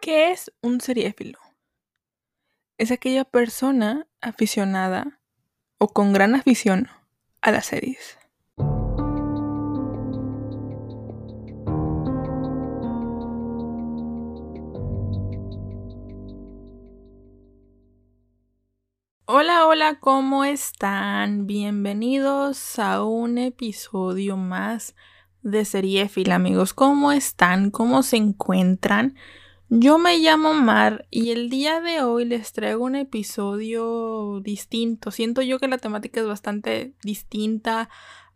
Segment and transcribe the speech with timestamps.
[0.00, 1.38] ¿Qué es un seriéfilo?
[2.78, 5.20] Es aquella persona aficionada
[5.76, 6.88] o con gran afición
[7.42, 8.18] a las series.
[19.26, 21.46] Hola, hola, ¿cómo están?
[21.46, 24.94] Bienvenidos a un episodio más
[25.42, 26.72] de Seriéfila, amigos.
[26.72, 27.70] ¿Cómo están?
[27.70, 29.14] ¿Cómo se encuentran?
[29.72, 35.12] Yo me llamo Mar y el día de hoy les traigo un episodio distinto.
[35.12, 37.88] Siento yo que la temática es bastante distinta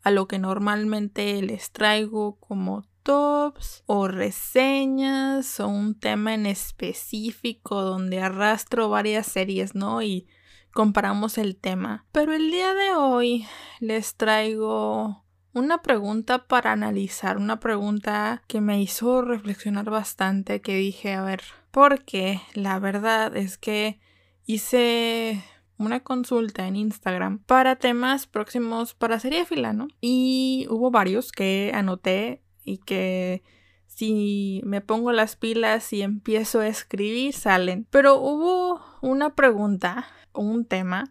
[0.05, 7.83] a lo que normalmente les traigo como tops o reseñas o un tema en específico
[7.83, 10.03] donde arrastro varias series, ¿no?
[10.03, 10.28] Y
[10.73, 12.06] comparamos el tema.
[12.12, 13.45] Pero el día de hoy
[13.80, 15.23] les traigo
[15.54, 21.42] una pregunta para analizar, una pregunta que me hizo reflexionar bastante, que dije, a ver,
[21.70, 24.00] porque la verdad es que
[24.46, 25.42] hice
[25.78, 29.88] una consulta en Instagram para temas próximos para fila, ¿no?
[30.00, 33.42] Y hubo varios que anoté y que
[33.86, 37.86] si me pongo las pilas y empiezo a escribir salen.
[37.91, 41.11] Pero hubo una pregunta un tema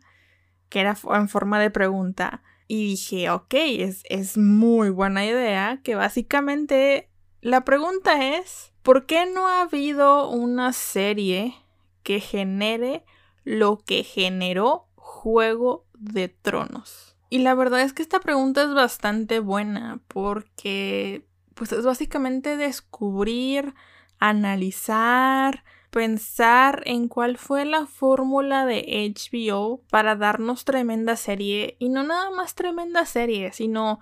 [0.69, 5.93] que era en forma de pregunta y dije, ok, es, es muy buena idea, que
[5.93, 7.07] básicamente
[7.39, 11.53] la pregunta es, ¿por qué no ha habido una serie
[12.01, 13.05] que genere
[13.43, 17.15] lo que generó Juego de Tronos?
[17.29, 23.75] Y la verdad es que esta pregunta es bastante buena porque pues es básicamente descubrir,
[24.17, 25.63] analizar,
[25.93, 32.31] pensar en cuál fue la fórmula de HBO para darnos tremenda serie y no nada
[32.31, 33.99] más tremenda serie, sino,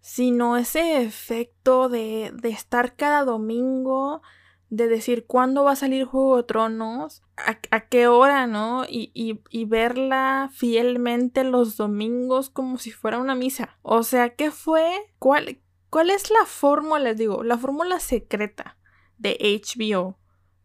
[0.00, 4.22] sino ese efecto de, de estar cada domingo,
[4.70, 8.86] de decir cuándo va a salir Juego de Tronos, a, qué hora, ¿no?
[8.86, 13.76] Y, y, y, verla fielmente los domingos como si fuera una misa.
[13.82, 15.12] O sea, ¿qué fue?
[15.18, 15.58] ¿Cuál,
[15.90, 17.12] cuál es la fórmula?
[17.12, 18.78] Digo, la fórmula secreta
[19.18, 20.16] de HBO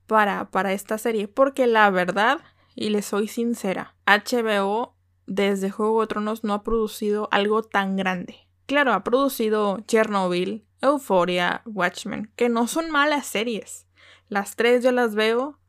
[0.10, 2.40] para, esta serie, porque la verdad,
[2.76, 4.96] y le soy sincera, HBO
[5.28, 8.48] desde Juego de Tronos no ha producido algo tan grande.
[8.66, 13.88] Claro, ha producido Chernobyl, Euphoria, Watchmen, que no son malas series.
[14.28, 15.60] Las tres yo las veo.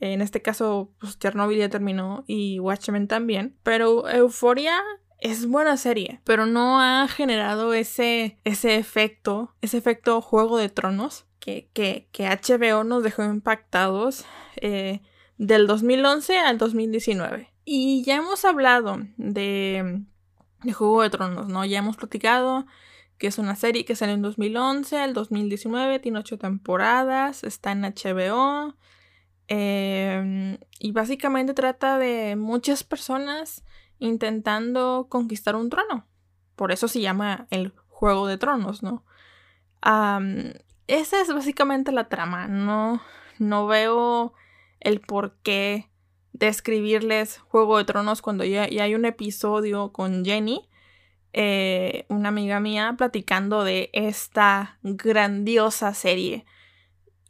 [0.00, 3.56] En este caso, pues Chernobyl ya terminó y Watchmen también.
[3.62, 4.82] Pero Euphoria
[5.18, 11.26] es buena serie, pero no ha generado ese, ese efecto, ese efecto Juego de Tronos
[11.40, 14.24] que, HBO nos dejó impactados
[14.56, 15.02] eh,
[15.36, 17.52] del 2011 al 2019.
[17.64, 20.02] Y ya hemos hablado de,
[20.62, 21.64] de Juego de Tronos, ¿no?
[21.64, 22.66] Ya hemos platicado
[23.18, 27.82] que es una serie que salió en 2011 al 2019, tiene ocho temporadas, está en
[27.82, 28.76] HBO.
[29.46, 33.62] Em, y básicamente trata de muchas personas
[33.98, 36.06] intentando conquistar un trono.
[36.56, 39.04] Por eso se llama el Juego de Tronos, ¿no?
[40.86, 42.46] esa es básicamente la trama.
[42.48, 43.02] No,
[43.38, 44.32] no veo
[44.80, 45.90] el por qué
[46.32, 50.68] describirles Juego de Tronos cuando ya, hay un episodio con Jenny,
[51.32, 56.44] eh, una amiga mía, platicando de esta grandiosa serie.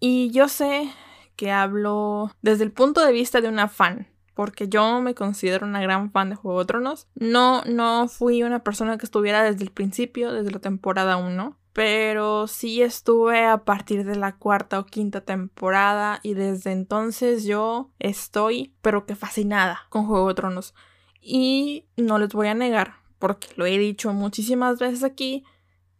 [0.01, 0.91] Y yo sé
[1.37, 5.81] que hablo desde el punto de vista de una fan, porque yo me considero una
[5.81, 7.09] gran fan de Juego de Tronos.
[7.15, 12.47] No, no fui una persona que estuviera desde el principio, desde la temporada 1 pero
[12.47, 18.73] sí estuve a partir de la cuarta o quinta temporada y desde entonces yo estoy
[18.81, 20.73] pero que fascinada con Juego de Tronos.
[21.21, 25.45] Y no les voy a negar, porque lo he dicho muchísimas veces aquí,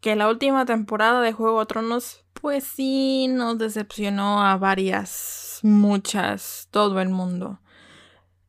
[0.01, 6.69] que la última temporada de Juego de Tronos pues sí nos decepcionó a varias, muchas,
[6.71, 7.59] todo el mundo.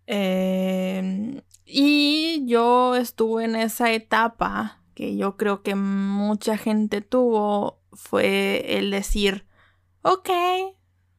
[0.07, 8.77] Eh, y yo estuve en esa etapa que yo creo que mucha gente tuvo fue
[8.77, 9.45] el decir,
[10.01, 10.29] ok,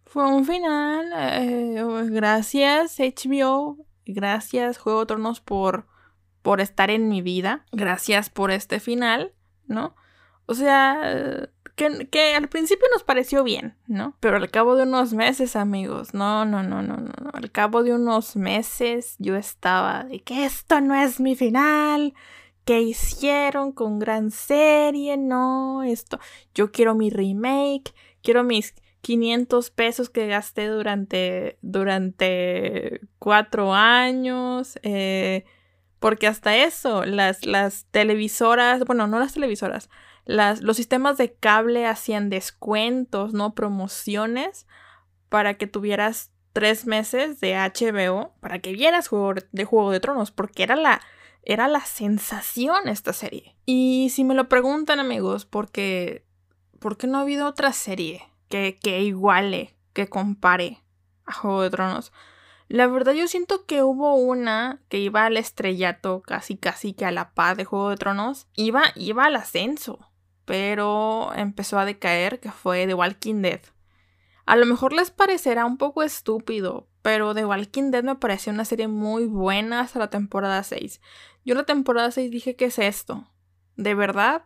[0.05, 5.87] fue un final, eh, gracias HBO, gracias Juego de Tronos por,
[6.43, 9.35] por estar en mi vida, gracias por este final,
[9.67, 9.97] ¿no?
[10.47, 14.17] O sea, que, que, al principio nos pareció bien, ¿no?
[14.21, 17.31] Pero al cabo de unos meses, amigos, no, no, no, no, no, no.
[17.33, 22.15] Al cabo de unos meses yo estaba de que esto no es mi final,
[22.67, 25.17] ¿Qué hicieron con gran serie?
[25.17, 26.19] No, esto.
[26.53, 34.81] Yo quiero mi remake, quiero mis 500 pesos que gasté durante, durante cuatro años.
[34.83, 35.45] Eh,
[36.01, 39.89] porque hasta eso, las, las televisoras, bueno, no las televisoras,
[40.27, 43.55] los sistemas de cable hacían descuentos, ¿no?
[43.55, 44.67] Promociones
[45.29, 50.31] para que tuvieras tres meses de HBO para que vieras Juego de Juego de Tronos,
[50.31, 51.03] porque era la,
[51.43, 53.57] era la sensación esta serie.
[53.67, 56.25] Y si me lo preguntan amigos, porque,
[56.79, 60.83] ¿por qué no ha habido otra serie que, que iguale, que compare
[61.27, 62.11] a Juego de Tronos?
[62.69, 67.13] La verdad yo siento que hubo una que iba al estrellato, casi casi que a
[67.13, 70.11] la paz de Juego de Tronos, iba, iba al ascenso,
[70.47, 73.61] pero empezó a decaer, que fue The Walking Dead.
[74.47, 78.65] A lo mejor les parecerá un poco estúpido, pero The Walking Dead me pareció una
[78.65, 81.01] serie muy buena hasta la temporada 6.
[81.45, 83.29] Yo en la temporada 6 dije, ¿qué es esto?
[83.77, 84.45] ¿De verdad?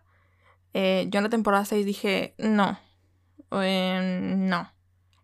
[0.72, 2.78] Eh, yo en la temporada 6 dije, no.
[3.52, 4.72] Eh, no.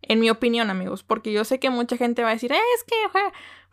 [0.03, 2.95] En mi opinión, amigos, porque yo sé que mucha gente va a decir, es que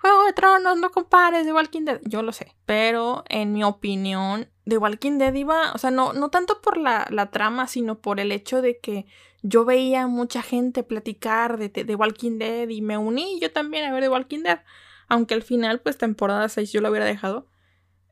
[0.04, 2.02] Juego de Tronos, no compares The Walking Dead.
[2.04, 6.30] Yo lo sé, pero en mi opinión, The Walking Dead iba, o sea, no, no
[6.30, 9.06] tanto por la, la trama, sino por el hecho de que
[9.44, 13.94] yo veía mucha gente platicar de, de, Walking Dead y me uní yo también a
[13.94, 14.60] ver The Walking Dead.
[15.08, 17.48] Aunque al final, pues temporada 6 yo lo hubiera dejado.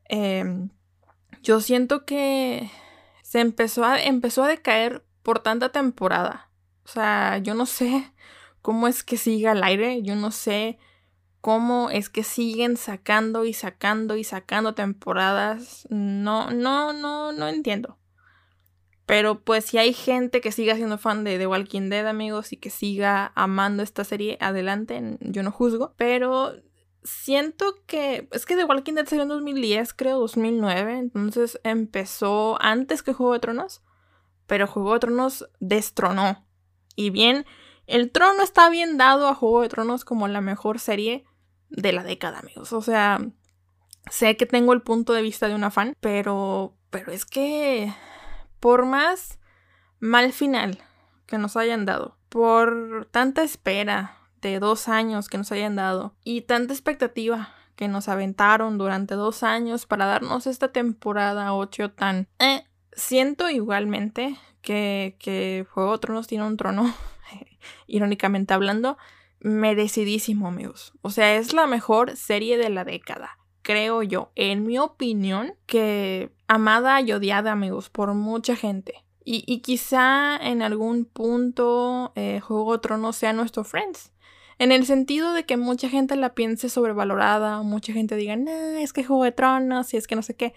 [0.06, 0.70] Em,
[1.42, 2.70] yo siento que
[3.22, 6.48] se empezó a, empezó a decaer por tanta temporada.
[6.86, 8.10] O sea, yo no sé
[8.62, 10.00] cómo es que sigue al aire.
[10.02, 10.78] Yo no sé
[11.42, 15.86] cómo es que siguen sacando y sacando y sacando temporadas.
[15.90, 17.98] No, no, no, no entiendo.
[19.06, 22.56] Pero pues si hay gente que siga siendo fan de The Walking Dead, amigos, y
[22.56, 25.94] que siga amando esta serie, adelante, yo no juzgo.
[25.96, 26.54] Pero
[27.02, 33.02] siento que es que The Walking Dead salió en 2010, creo, 2009, entonces empezó antes
[33.02, 33.82] que Juego de Tronos,
[34.46, 36.46] pero Juego de Tronos destronó.
[36.94, 37.44] Y bien,
[37.88, 41.24] el trono está bien dado a Juego de Tronos como la mejor serie
[41.72, 42.72] de la década, amigos.
[42.72, 43.20] O sea,
[44.10, 47.92] sé que tengo el punto de vista de una fan, pero pero es que
[48.60, 49.40] por más
[49.98, 50.78] mal final
[51.26, 56.42] que nos hayan dado, por tanta espera de dos años que nos hayan dado y
[56.42, 62.28] tanta expectativa que nos aventaron durante dos años para darnos esta temporada 8 tan...
[62.38, 66.94] Eh, siento igualmente que, que Juego de Tronos tiene un trono,
[67.86, 68.98] irónicamente hablando,
[69.42, 70.92] merecidísimo, amigos.
[71.02, 76.30] O sea, es la mejor serie de la década creo yo, en mi opinión, que
[76.48, 79.04] amada y odiada, amigos, por mucha gente.
[79.24, 84.12] Y, quizá en algún punto eh, Juego de Tronos sea nuestro Friends.
[84.58, 88.92] En el sentido de que mucha gente la piense sobrevalorada, mucha gente diga, no, es
[88.92, 90.54] que Juego de Tronos y es que no sé qué.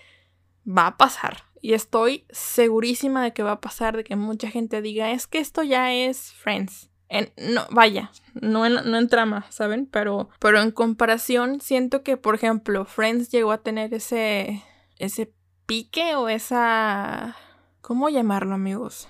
[0.67, 1.43] Va a pasar.
[1.61, 5.37] Y estoy segurísima de que va a pasar, de que mucha gente diga, es que
[5.37, 6.89] esto ya es Friends
[7.37, 9.85] no, vaya, no en, no trama, ¿saben?
[9.85, 14.63] Pero, pero en comparación, siento que, por ejemplo, Friends llegó a tener ese,
[14.97, 15.33] ese
[15.65, 17.35] pique o esa...
[17.81, 19.07] ¿Cómo llamarlo, amigos?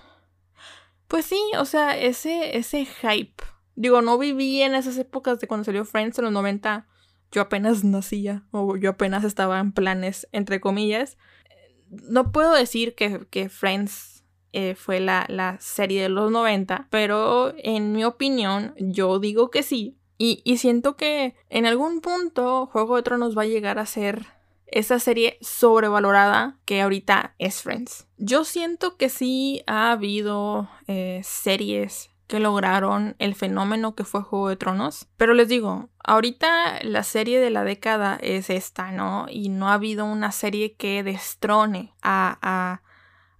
[1.07, 3.43] Pues sí, o sea, ese, ese hype.
[3.75, 6.87] Digo, no viví en esas épocas de cuando salió Friends en los 90.
[7.31, 11.17] Yo apenas nacía o yo apenas estaba en planes, entre comillas.
[11.89, 14.14] No puedo decir que, que Friends
[14.55, 19.63] eh, fue la, la, serie de los 90, pero en mi opinión yo digo que
[19.63, 19.97] sí.
[20.17, 24.25] Y, y siento que en algún punto Juego de Tronos va a llegar a ser
[24.67, 28.07] esa serie sobrevalorada que ahorita es Friends.
[28.17, 34.49] Yo siento que sí ha habido eh, series que lograron el fenómeno que fue Juego
[34.49, 35.07] de Tronos.
[35.17, 39.27] Pero les digo, ahorita la serie de la década es esta, ¿no?
[39.29, 42.81] Y no ha habido una serie que destrone a, a,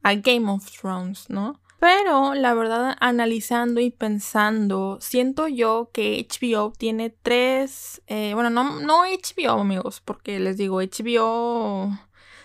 [0.06, 1.60] a Game of Thrones, ¿no?
[1.80, 8.80] Pero la verdad, analizando y pensando, siento yo que HBO tiene tres, eh, bueno, no,
[8.82, 11.98] no HBO amigos, porque les digo, HBO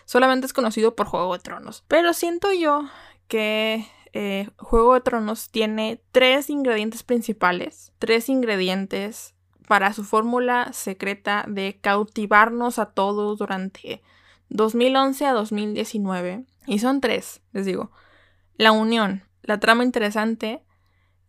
[0.07, 1.85] solamente es conocido por Juego de Tronos.
[1.87, 2.89] Pero siento yo
[3.29, 9.35] que eh, Juego de Tronos tiene tres ingredientes principales, tres ingredientes
[9.69, 14.03] para su fórmula secreta de cautivarnos a todos durante
[14.51, 16.45] 2011 a 2019.
[16.67, 17.91] Y son tres, les digo.
[18.57, 20.63] La unión, la trama interesante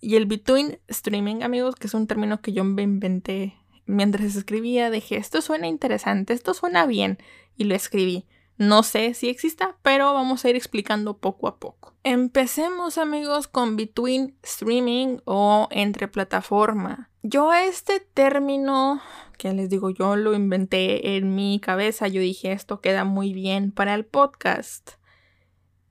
[0.01, 4.89] y el between streaming, amigos, que es un término que yo me inventé mientras escribía.
[4.89, 7.19] Dije, esto suena interesante, esto suena bien
[7.55, 8.25] y lo escribí.
[8.57, 11.95] No sé si exista, pero vamos a ir explicando poco a poco.
[12.03, 17.10] Empecemos amigos con between streaming o entre plataforma.
[17.23, 19.01] Yo este término,
[19.37, 23.71] que les digo, yo lo inventé en mi cabeza, yo dije esto queda muy bien
[23.71, 24.93] para el podcast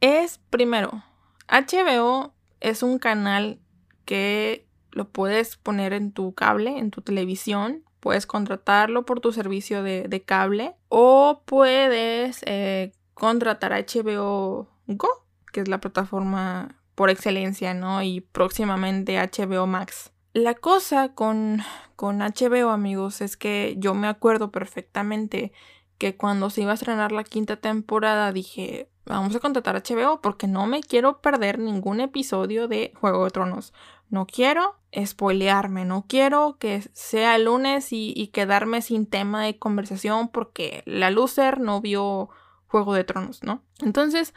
[0.00, 1.04] es, primero,
[1.48, 3.60] HBO es un canal
[4.04, 7.84] que lo puedes poner en tu cable, en tu televisión.
[8.00, 15.08] Puedes contratarlo por tu servicio de, cable o puedes eh, contratar HBO Go,
[15.52, 18.02] que es la plataforma por excelencia, ¿no?
[18.02, 20.09] Y próximamente HBO Max.
[20.32, 21.58] La cosa con,
[21.96, 25.52] con HBO, amigos, es que yo me acuerdo perfectamente
[25.98, 30.20] que cuando se iba a estrenar la quinta temporada dije, vamos a contratar a HBO
[30.20, 33.74] porque no me quiero perder ningún episodio de Juego de Tronos.
[34.08, 40.28] No quiero spoilearme, no quiero que sea lunes y, y quedarme sin tema de conversación
[40.28, 42.30] porque la loser no vio
[42.68, 43.62] Juego de Tronos, ¿no?
[43.80, 44.32] Entonces,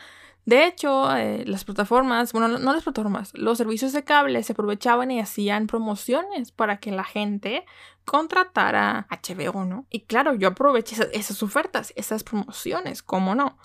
[0.45, 5.09] de hecho, eh, las plataformas, bueno, no las plataformas, los servicios de cable se aprovechaban
[5.09, 7.65] y hacían promociones para que la gente
[8.03, 9.85] contratara HBO, ¿no?
[9.89, 13.57] Y claro, yo aproveché esas, ofertas, esas promociones, ¿cómo no?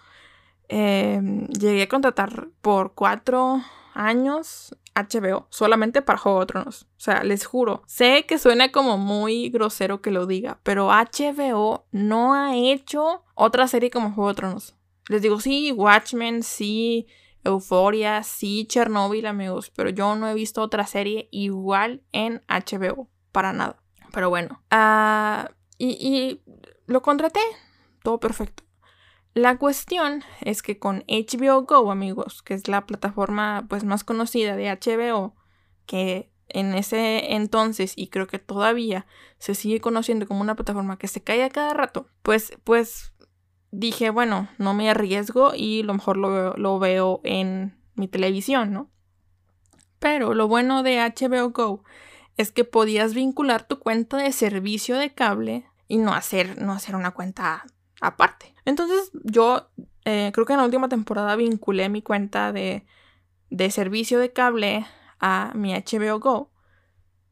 [0.69, 3.61] Em, llegué a contratar por cuatro
[3.95, 6.83] años HBO solamente para Juego de Tronos.
[6.83, 11.87] O sea, les juro, sé que suena como muy grosero que lo diga, pero HBO
[11.91, 14.78] no ha hecho otra serie como Juego de Tronos.
[15.09, 17.07] Les digo, sí, Watchmen, sí,
[17.45, 23.53] Euphoria, sí, Chernobyl, amigos, pero yo no he visto otra serie igual en HBO, para
[23.53, 23.83] nada.
[24.13, 25.49] Pero bueno, uh,
[25.79, 26.43] y, y
[26.87, 27.41] lo contraté,
[28.03, 28.65] todo perfecto.
[29.35, 34.57] La cuestión es que con HBO Go, amigos, que es la plataforma pues más conocida
[34.57, 35.37] de HBO,
[35.87, 39.07] que en ese entonces y creo que todavía
[39.39, 43.13] se sigue conociendo como una plataforma que se cae a cada rato, pues pues
[43.71, 48.91] dije, bueno, no me arriesgo y lo mejor lo, veo en mi televisión, ¿no?
[49.99, 51.85] Pero lo bueno de HBO Go
[52.37, 56.95] es que podías vincular tu cuenta de servicio de cable y no hacer, no hacer
[56.95, 57.65] una cuenta
[58.01, 58.55] aparte.
[58.65, 59.69] Entonces yo
[60.05, 62.87] eh, creo que en la última temporada vinculé mi cuenta de,
[63.51, 64.87] de servicio de cable
[65.19, 66.51] a mi HBO Go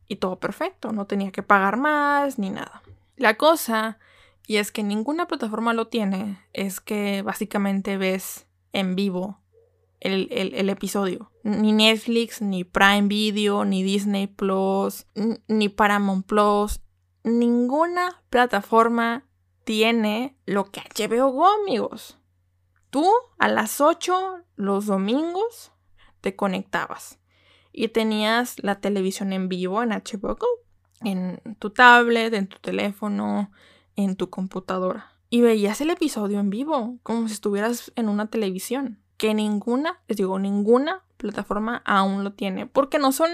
[0.09, 2.83] y todo perfecto, no tenía que pagar más ni nada.
[3.17, 3.99] La cosa
[4.47, 9.41] y es que ninguna plataforma lo tiene, es que básicamente ves en vivo
[10.01, 11.33] el, episodio.
[11.43, 15.07] Ni Netflix, ni Prime Video, ni Disney Plus,
[15.49, 16.81] ni Paramount Plus,
[17.25, 19.27] ninguna plataforma
[19.65, 22.19] tiene lo que HBO Go, amigos.
[22.91, 25.73] Tú a las 8 los domingos
[26.21, 27.19] te conectabas
[27.73, 30.47] y tenías la televisión en vivo en HBO Go,
[31.01, 33.51] en tu tablet, en tu teléfono,
[33.97, 35.13] en tu computadora.
[35.29, 39.01] Y veías el episodio en vivo, como si estuvieras en una televisión.
[39.17, 42.67] Que ninguna, les digo, ninguna plataforma aún lo tiene.
[42.67, 43.31] Porque no son,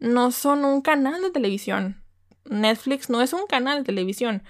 [0.00, 2.02] no son un canal de televisión.
[2.44, 4.42] Netflix no es un canal de televisión.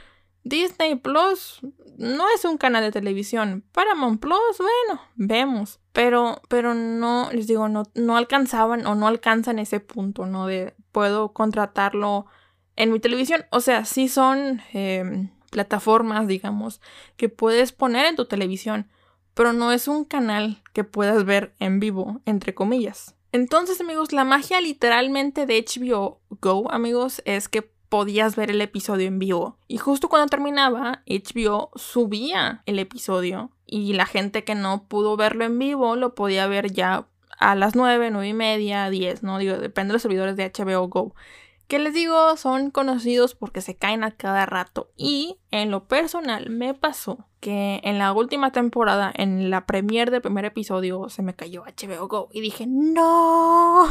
[0.44, 1.60] Disney Plus
[1.98, 3.64] no es un canal de televisión.
[3.72, 5.78] Paramount Plus, bueno, vemos.
[5.92, 10.46] Pero, pero no, les digo, no, no alcanzaban o no alcanzan ese punto, ¿no?
[10.46, 12.26] De puedo contratarlo
[12.76, 13.44] en mi televisión.
[13.50, 16.80] O sea, sí son em, plataformas, digamos,
[17.16, 18.88] que puedes poner en tu televisión,
[19.34, 23.14] pero no es un canal que puedas ver en vivo, entre comillas.
[23.32, 29.06] Entonces, amigos, la magia literalmente de HBO Go, amigos, es que podías ver el episodio
[29.06, 29.58] en vivo.
[29.68, 33.50] Y justo cuando terminaba, HBO subía el episodio.
[33.66, 37.06] Y la gente que no pudo verlo en vivo lo podía ver ya
[37.38, 39.38] a las 9, 9 y media, 10, ¿no?
[39.38, 41.14] Digo, depende de los servidores de HBO Go
[41.66, 44.90] que les digo son conocidos porque se caen a cada rato.
[44.96, 50.22] Y en lo personal me pasó que en la última temporada, en la premiere del
[50.22, 53.88] primer episodio, se me cayó HBO Go y dije, no,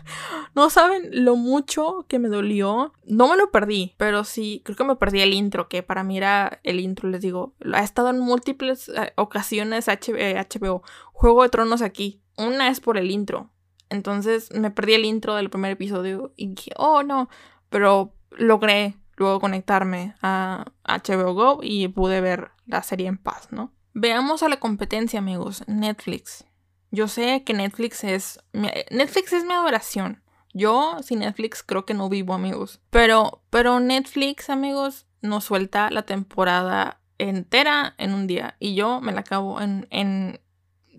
[0.54, 2.94] no saben lo mucho que me dolió.
[3.04, 6.16] No me lo perdí, pero sí, creo que me perdí el intro, que para mí
[6.16, 11.82] era el intro, les digo, ha estado en múltiples eh, ocasiones HBO, Juego de Tronos
[11.82, 12.22] aquí.
[12.38, 13.50] Una es por el intro,
[13.88, 17.28] entonces me perdí el intro del primer episodio y dije, oh no,
[17.68, 23.72] pero logré luego conectarme a HBO Go y pude ver la serie en paz, ¿no?
[23.92, 25.62] Veamos a la competencia, amigos.
[25.68, 26.44] Netflix.
[26.90, 28.40] Yo sé que Netflix es.
[28.52, 30.22] Netflix es mi adoración.
[30.52, 32.80] Yo sin Netflix creo que no vivo, amigos.
[32.90, 38.56] Pero, pero Netflix, amigos, nos suelta la temporada entera en un día.
[38.58, 40.40] Y yo me la acabo en, en,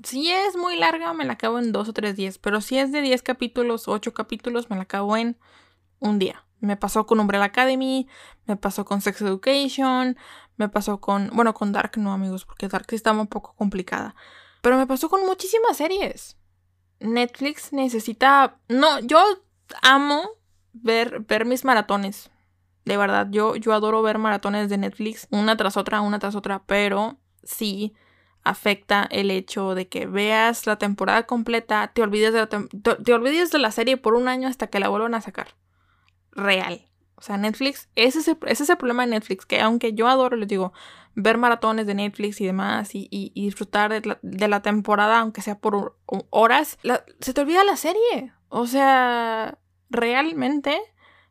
[0.05, 2.37] si es muy larga, me la acabo en dos o tres días.
[2.37, 5.37] Pero si es de 10 capítulos, 8 capítulos, me la acabo en
[5.99, 6.45] un día.
[6.59, 8.07] Me pasó con Umbrella Academy,
[8.45, 10.17] me pasó con Sex Education,
[10.57, 11.29] me pasó con.
[11.33, 14.15] Bueno, con Dark no, amigos, porque Dark sí estaba un poco complicada.
[14.61, 16.37] Pero me pasó con muchísimas series.
[16.99, 18.59] Netflix necesita.
[18.69, 19.19] No, yo
[19.81, 20.29] amo
[20.73, 22.31] ver, ver mis maratones.
[22.85, 26.63] De verdad, yo, yo adoro ver maratones de Netflix, una tras otra, una tras otra,
[26.67, 27.95] pero sí
[28.45, 33.51] afecta el hecho de que veas la temporada completa, te olvides de la, te, olvides
[33.51, 35.55] de la serie por un año hasta que la vuelvan a sacar.
[36.31, 36.87] Real.
[37.15, 40.07] O sea, Netflix, ese es, el, ese es el problema de Netflix, que aunque yo
[40.07, 40.73] adoro, les digo,
[41.15, 45.97] ver maratones de Netflix y demás y, disfrutar de la, temporada, aunque sea por
[46.29, 46.77] horas,
[47.19, 48.33] se te olvida la serie.
[48.49, 49.57] O sea,
[49.89, 50.79] realmente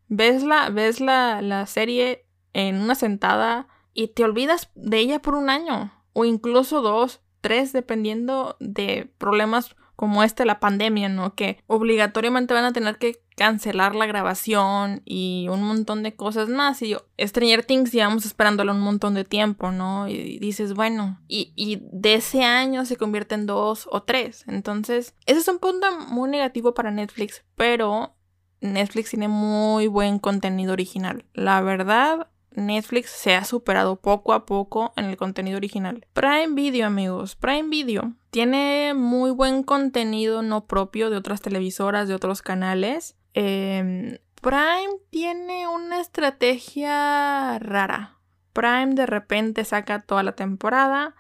[0.09, 5.35] ves la, ves la, la serie en una sentada y te olvidas de ella por
[5.35, 11.35] un año o incluso dos, tres, dependiendo de problemas como este, la pandemia, ¿no?
[11.35, 16.83] Que obligatoriamente van a tener que cancelar la grabación y un montón de cosas más.
[16.83, 20.09] Y yo, Stranger Things llevamos esperándolo un montón de tiempo, ¿no?
[20.09, 24.45] Y dices, bueno, y, y de ese año se convierte en dos o tres.
[24.49, 28.17] Entonces, ese es un punto muy negativo para Netflix, pero
[28.61, 31.25] Netflix tiene muy buen contenido original.
[31.35, 36.07] La verdad, Netflix se ha superado poco a poco en el contenido original.
[36.13, 42.15] Prime Video, amigos, Prime Video tiene muy buen contenido no propio de otras televisoras, de
[42.15, 43.17] otros canales.
[43.35, 48.19] Em, Prime tiene una estrategia rara.
[48.53, 51.15] Prime de repente saca toda la temporada.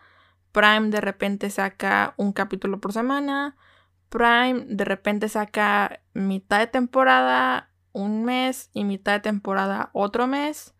[0.52, 3.56] Prime de repente saca un capítulo por semana.
[4.08, 10.74] Prime de repente saca mitad de temporada un mes y mitad de temporada otro mes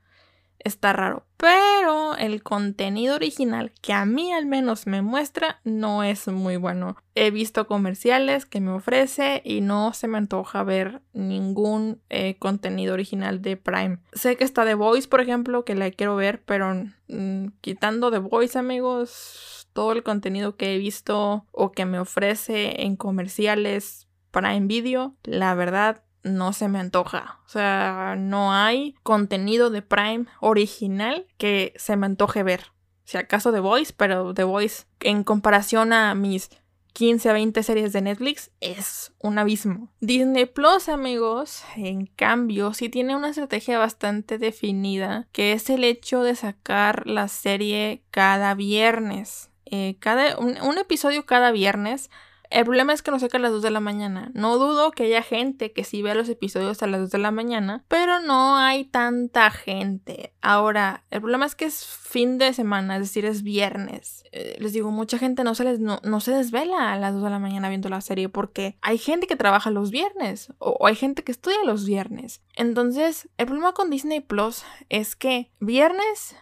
[0.64, 1.26] está raro.
[1.37, 6.97] Pero el contenido original que a mí al menos me muestra no es muy bueno.
[7.14, 12.94] He visto comerciales que me ofrece y no se me antoja ver ningún eh, contenido
[12.94, 13.99] original de Prime.
[14.12, 16.75] Sé que está The Voice, por ejemplo, que la quiero ver, pero
[17.09, 22.83] mm, quitando The Voice, amigos, todo el contenido que he visto o que me ofrece
[22.85, 27.38] en comerciales Prime Video, la verdad no se me antoja.
[27.47, 32.73] O sea, no hay contenido de Prime original que se me antoje ver.
[33.04, 36.50] Si acaso The Voice, pero The Voice en comparación a mis
[36.95, 39.90] 15 a 20 series de Netflix es un abismo.
[40.00, 46.23] Disney Plus, amigos, en cambio, sí tiene una estrategia bastante definida, que es el hecho
[46.23, 49.50] de sacar la serie cada viernes.
[49.66, 52.11] Eh, cada, un episodio cada viernes
[52.54, 54.30] el problema es que no saca a las 2 de la mañana.
[54.32, 57.32] No dudo que haya gente que sí vea los episodios a las 2 de la
[57.32, 60.32] mañana, pero no hay tanta gente.
[60.40, 64.23] Ahora, el problema es que es fin de semana, es decir, es viernes.
[64.30, 67.30] Eh, les digo, mucha gente no se, les, no, se desvela a las 2 de
[67.30, 70.95] la mañana viendo la serie porque hay gente que trabaja los viernes o, o hay
[70.95, 72.40] gente que estudia los viernes.
[72.54, 76.36] Entonces, el problema con Disney Plus es que viernes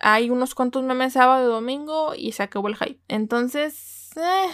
[0.00, 3.00] hay unos cuantos memes sábado y domingo y se acabó el hype.
[3.08, 4.50] Entonces, eh,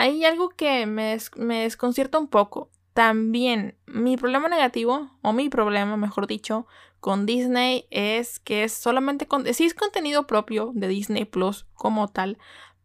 [0.00, 1.18] hay algo que me,
[1.62, 2.70] desconcierta un poco.
[2.94, 6.66] También mi problema negativo, o mi problema, mejor dicho,
[7.00, 12.08] con Disney es que es solamente, con, sí es contenido propio de Disney Plus como
[12.08, 12.38] tal,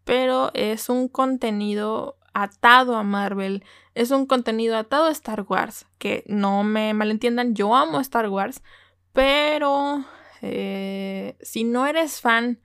[0.04, 6.26] pero es un contenido atado a Marvel, es un contenido atado a Star Wars, que
[6.28, 8.62] no me malentiendan, yo amo Star Wars,
[9.14, 10.04] pero
[10.42, 12.60] eh, si no eres fan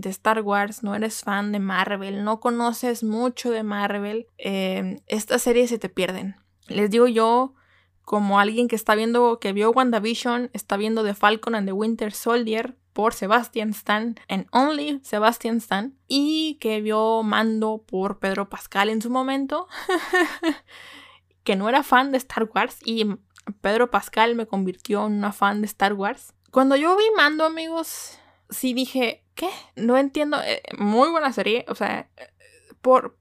[0.00, 5.42] de Star Wars, no eres fan de Marvel, no conoces mucho de Marvel, eh, estas
[5.42, 6.36] series se te pierden.
[6.68, 7.54] Les digo yo,
[8.02, 12.12] como alguien que está viendo, que vio WandaVision, está viendo The Falcon and the Winter
[12.12, 18.88] Soldier por Sebastian Stan en Only Sebastian Stan y que vio Mando por Pedro Pascal
[18.88, 19.68] en su momento,
[21.44, 23.06] que no era fan de Star Wars y
[23.60, 26.34] Pedro Pascal me convirtió en una fan de Star Wars.
[26.50, 28.18] Cuando yo vi Mando, amigos,
[28.50, 29.48] sí dije, ¿qué?
[29.76, 30.38] No entiendo.
[30.42, 31.64] Eh, muy buena serie.
[31.68, 32.10] O sea,
[32.82, 33.16] por.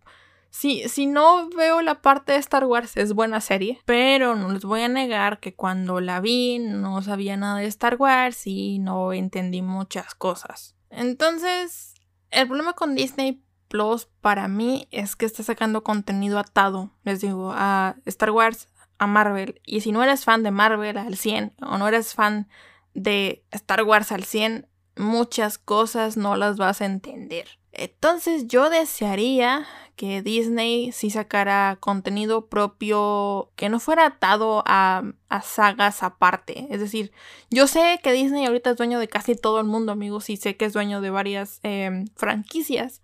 [0.49, 3.79] Si, si no veo la parte de Star Wars, es buena serie.
[3.85, 7.95] Pero no les voy a negar que cuando la vi no sabía nada de Star
[7.97, 10.75] Wars y no entendí muchas cosas.
[10.89, 11.93] Entonces,
[12.31, 17.51] el problema con Disney Plus para mí es que está sacando contenido atado, les digo,
[17.53, 19.61] a Star Wars, a Marvel.
[19.63, 22.47] Y si no eres fan de Marvel al 100 o no eres fan
[22.95, 27.47] de Star Wars al 100, muchas cosas no las vas a entender.
[27.71, 35.03] Entonces yo desearía que Disney sí sacara contenido propio que no fuera atado a,
[35.43, 36.67] sagas aparte.
[36.69, 37.11] Es decir,
[37.49, 40.55] yo sé que Disney ahorita es dueño de casi todo el mundo, amigos, y sé
[40.55, 43.01] que es dueño de varias em, franquicias,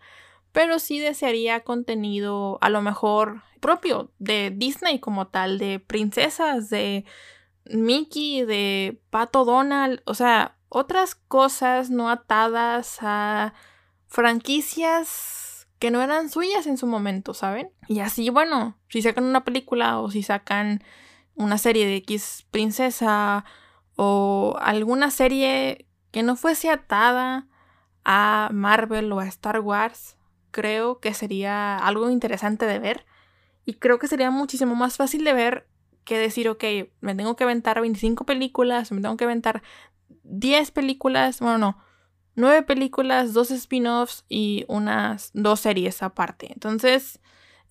[0.52, 7.06] pero sí desearía contenido a lo mejor propio de Disney como tal, de princesas, de
[7.66, 13.54] Mickey, de Pato Donald, o sea, otras cosas no atadas a
[14.08, 17.70] franquicias que no eran suyas en su momento, ¿saben?
[17.88, 20.84] Y así, bueno, si sacan una película o si sacan
[21.36, 23.46] una serie de X princesa
[23.96, 27.48] o alguna serie que no fuese atada
[28.04, 30.18] a Marvel o a Star Wars,
[30.50, 33.06] creo que sería algo interesante de ver.
[33.64, 35.68] Y creo que sería muchísimo más fácil de ver
[36.04, 36.64] que decir, ok,
[37.02, 39.62] me tengo que aventar 25 películas, me tengo que aventar
[40.24, 41.78] 10 películas, bueno, no,
[42.36, 46.52] 9 películas, 2 spin-offs y unas dos series aparte.
[46.52, 47.20] Entonces,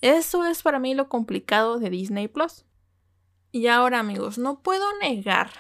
[0.01, 2.65] eso es para mí lo complicado de Disney Plus.
[3.51, 5.51] Y ahora amigos, no puedo negar,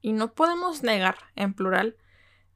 [0.00, 1.96] y no podemos negar en plural,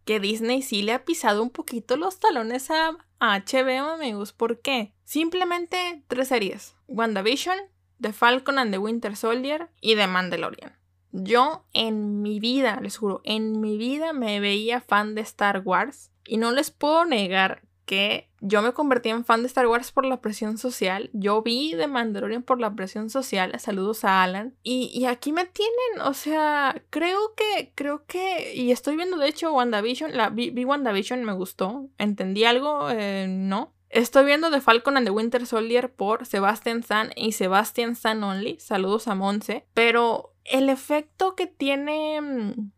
[0.04, 4.32] que Disney sí le ha pisado un poquito los talones a HBO amigos.
[4.32, 4.94] ¿Por qué?
[5.04, 6.76] Simplemente tres series.
[6.86, 7.58] WandaVision,
[8.00, 10.76] The Falcon and the Winter Soldier y The Mandalorian.
[11.18, 16.12] Yo en mi vida, les juro, en mi vida me veía fan de Star Wars
[16.26, 20.04] y no les puedo negar que yo me convertí en fan de Star Wars por
[20.04, 21.08] la presión social.
[21.12, 23.58] Yo vi The Mandalorian por la presión social.
[23.58, 24.54] Saludos a Alan.
[24.62, 29.52] Y, aquí me tienen, o sea, creo que, creo que, y estoy viendo de hecho
[29.52, 31.88] WandaVision, la, vi, WandaVision, me gustó.
[31.96, 32.90] ¿Entendí algo?
[32.90, 33.72] Eh, no.
[33.88, 38.58] Estoy viendo The Falcon and the Winter Soldier por Sebastian Stan y Sebastian Stan Only.
[38.58, 39.64] Saludos a Monse.
[39.74, 42.70] Pero el efecto que tiene mm,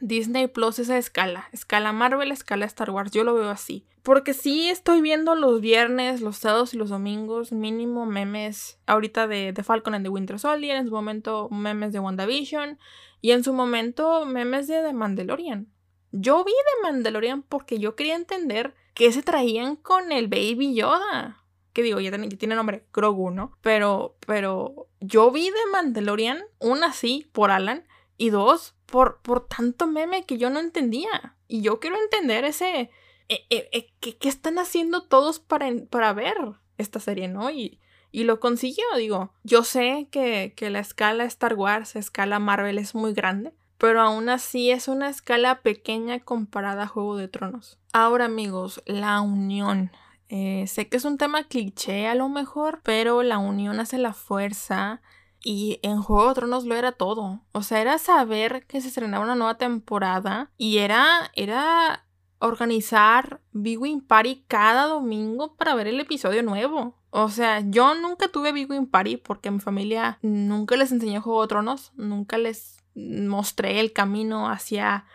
[0.00, 1.48] Disney Plus es a escala.
[1.52, 3.10] Escala Marvel, escala Star Wars.
[3.10, 3.86] Yo lo veo así.
[4.02, 9.52] Porque sí estoy viendo los viernes, los sábados y los domingos mínimo memes ahorita de,
[9.52, 12.78] The Falcon and the Winter Soldier, en su momento memes de WandaVision
[13.20, 15.66] y en su momento memes de The Mandalorian.
[16.12, 21.42] Yo vi The Mandalorian porque yo quería entender qué se traían con el Baby Yoda.
[21.76, 23.52] Que digo, ya tiene, tiene nombre Grogu, ¿no?
[23.60, 27.86] Pero, pero yo vi The Mandalorian, una sí, por Alan,
[28.16, 31.36] y dos, por, por tanto meme que yo no entendía.
[31.48, 32.88] Y yo quiero entender ese
[33.28, 36.36] eh, ¿qué, están haciendo todos para, para ver
[36.78, 37.50] esta serie, no?
[37.50, 37.78] Y,
[38.10, 39.34] y lo consiguió, digo.
[39.42, 44.30] Yo sé que, que la escala Star Wars, escala Marvel es muy grande, pero aún
[44.30, 47.78] así es una escala pequeña comparada a Juego de Tronos.
[47.92, 49.90] Ahora amigos, la unión.
[50.28, 55.02] Sé que es un tema cliché a lo mejor, pero la unión hace la fuerza.
[55.42, 57.42] Y en Juego de Tronos lo era todo.
[57.52, 60.50] O sea, era saber que se estrenaba una nueva temporada.
[60.56, 61.30] Y era.
[61.34, 62.02] era
[62.38, 66.98] organizar Big Party cada domingo para ver el episodio nuevo.
[67.10, 71.48] O sea, yo nunca tuve Big Party porque mi familia nunca les enseñó Juego de
[71.48, 75.06] Tronos, nunca les mostré el camino hacia,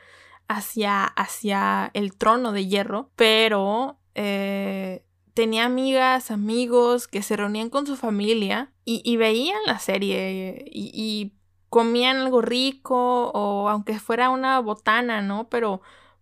[0.47, 7.87] hacia, hacia el trono de hierro, pero eh, tenía amigas, amigos que se reunían con
[7.87, 11.33] su familia y, veían la serie y,
[11.69, 15.47] comían algo rico o aunque fuera una botana, ¿no?
[15.47, 15.81] Pero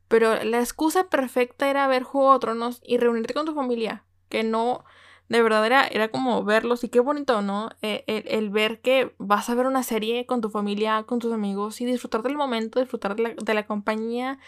[0.10, 4.04] pero la excusa perfecta era ver Juego de Tronos y reunirte con tu familia.
[4.28, 4.84] Que no,
[5.30, 7.70] de verdad era, como verlos y qué bonito, ¿no?
[7.84, 11.80] Eh, el, ver que vas a ver una serie con tu familia, con tus amigos
[11.80, 14.40] y disfrutar del momento, disfrutar de la, compañía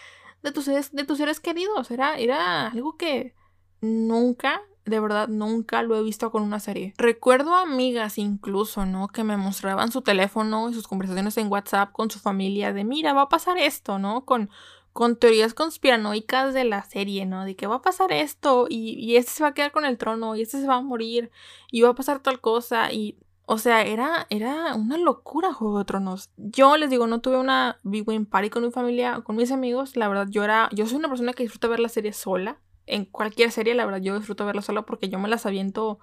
[0.43, 1.91] de tus, seres, de tus seres queridos.
[1.91, 3.35] Era, era algo que
[3.81, 6.93] nunca, de verdad, nunca lo he visto con una serie.
[6.97, 9.07] Recuerdo amigas incluso, ¿no?
[9.07, 13.13] Que me mostraban su teléfono y sus conversaciones en WhatsApp con su familia de, mira,
[13.13, 14.25] va a pasar esto, ¿no?
[14.25, 14.49] Con
[14.93, 17.45] con teorías conspiranoicas de la serie, ¿no?
[17.45, 19.97] De que va a pasar esto y, y este se va a quedar con el
[19.97, 21.31] trono y este se va a morir
[21.71, 23.17] y va a pasar tal cosa y...
[23.45, 26.29] O sea, era, era una locura Juego de Tronos.
[26.37, 29.95] Yo les digo, no tuve una Big Win Party con mi familia, con mis amigos.
[29.95, 30.69] La verdad, yo era.
[30.71, 32.59] Yo soy una persona que disfruta ver la serie sola.
[32.85, 35.99] En cualquier serie, la verdad, yo disfruto verla sola porque yo me las aviento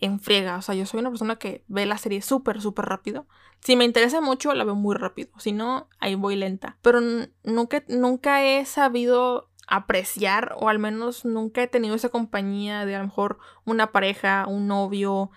[0.00, 0.56] en friega.
[0.56, 3.26] O sea, yo soy una persona que ve la serie súper, súper rápido.
[3.60, 5.30] Si me interesa mucho, la veo muy rápido.
[5.38, 6.78] Si no, ahí voy lenta.
[6.82, 7.00] Pero
[7.44, 13.00] nunca, nunca he sabido apreciar, o al menos nunca he tenido esa compañía de a
[13.00, 15.30] lo mejor una pareja, un novio,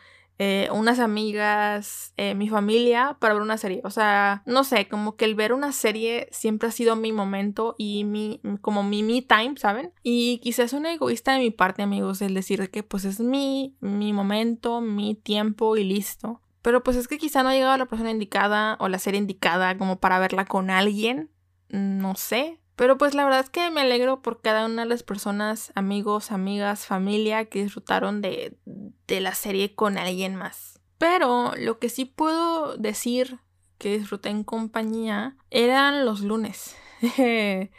[0.44, 3.80] eh, unas amigas, eh, mi familia para ver una serie.
[3.84, 7.76] O sea, no sé, como que el ver una serie siempre ha sido mi momento
[7.78, 9.94] y mi, como mi me time, ¿saben?
[10.02, 14.14] Y quizás una egoísta de mi parte, amigos, el decir que pues es mi, mi
[14.14, 16.42] momento, mi tiempo y listo.
[16.64, 19.78] Pero pues es que quizá no ha llegado la persona indicada o la serie indicada
[19.78, 21.30] como para verla con alguien.
[21.70, 22.61] No sé.
[22.82, 26.32] Pero pues la verdad es que me alegro por cada una de las personas, amigos,
[26.32, 30.80] amigas, familia que disfrutaron de, de la serie con alguien más.
[30.98, 33.38] Pero lo que sí puedo decir
[33.78, 36.76] que disfruté en compañía eran los lunes.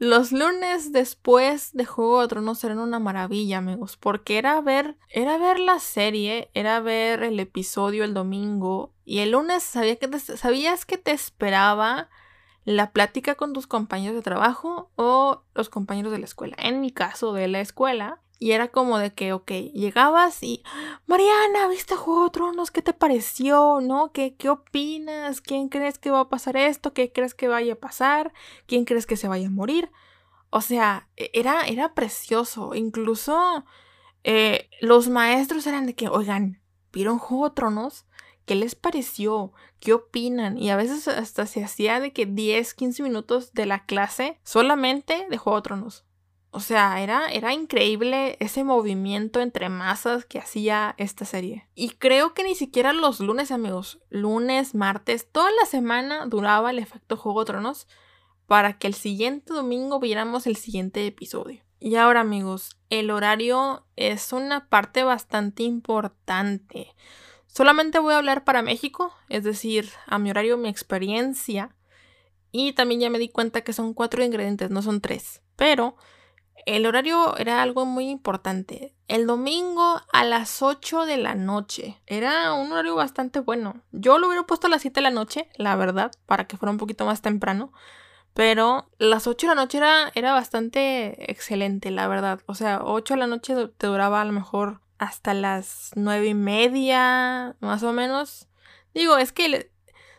[0.00, 5.38] Los lunes después de Juego de Tronos eran una maravilla, amigos, porque era ver, era
[5.38, 10.86] ver la serie, era ver el episodio el domingo y el lunes sabía que sabías
[10.86, 12.08] que te esperaba
[12.68, 16.54] la plática con tus compañeros de trabajo o los compañeros de la escuela.
[16.58, 20.62] En mi caso de la escuela, y era como de que, ok, llegabas y,
[21.06, 22.70] Mariana, ¿viste Juego de Tronos?
[22.70, 23.80] ¿Qué te pareció?
[23.80, 24.12] ¿No?
[24.12, 25.40] ¿Qué, ¿Qué opinas?
[25.40, 26.92] ¿Quién crees que va a pasar esto?
[26.92, 28.34] ¿Qué crees que vaya a pasar?
[28.66, 29.90] ¿Quién crees que se vaya a morir?
[30.50, 32.74] O sea, e, era, era precioso.
[32.74, 33.64] Incluso
[34.24, 36.60] eh, los maestros eran de que, oigan,
[36.92, 38.04] ¿vieron Juego de Tronos?
[38.48, 39.52] ¿Qué les pareció?
[39.78, 40.56] ¿Qué opinan?
[40.56, 45.26] Y a veces hasta se hacía de que 10, 15 minutos de la clase solamente
[45.28, 46.06] de Juego de Tronos.
[46.50, 51.68] O sea, era, era increíble ese movimiento entre masas que hacía esta serie.
[51.74, 56.78] Y creo que ni siquiera los lunes, amigos, lunes, martes, toda la semana duraba el
[56.78, 57.86] efecto Juego de Tronos
[58.46, 61.62] para que el siguiente domingo viéramos el siguiente episodio.
[61.80, 66.94] Y ahora, amigos, el horario es una parte bastante importante.
[67.48, 71.74] Solamente voy a hablar para México, es decir, a mi horario, mi experiencia.
[72.52, 75.42] Y también ya me di cuenta que son cuatro ingredientes, no son tres.
[75.56, 75.96] Pero
[76.66, 78.94] el horario era algo muy importante.
[79.08, 82.00] El domingo a las 8 de la noche.
[82.06, 83.82] Era un horario bastante bueno.
[83.90, 86.70] Yo lo hubiera puesto a las 7 de la noche, la verdad, para que fuera
[86.70, 87.72] un poquito más temprano.
[88.34, 92.40] Pero las 8 de la noche era, era bastante excelente, la verdad.
[92.46, 96.34] O sea, 8 de la noche te duraba a lo mejor hasta las 9 y
[96.34, 98.48] media, más o menos.
[98.94, 99.70] Digo, es que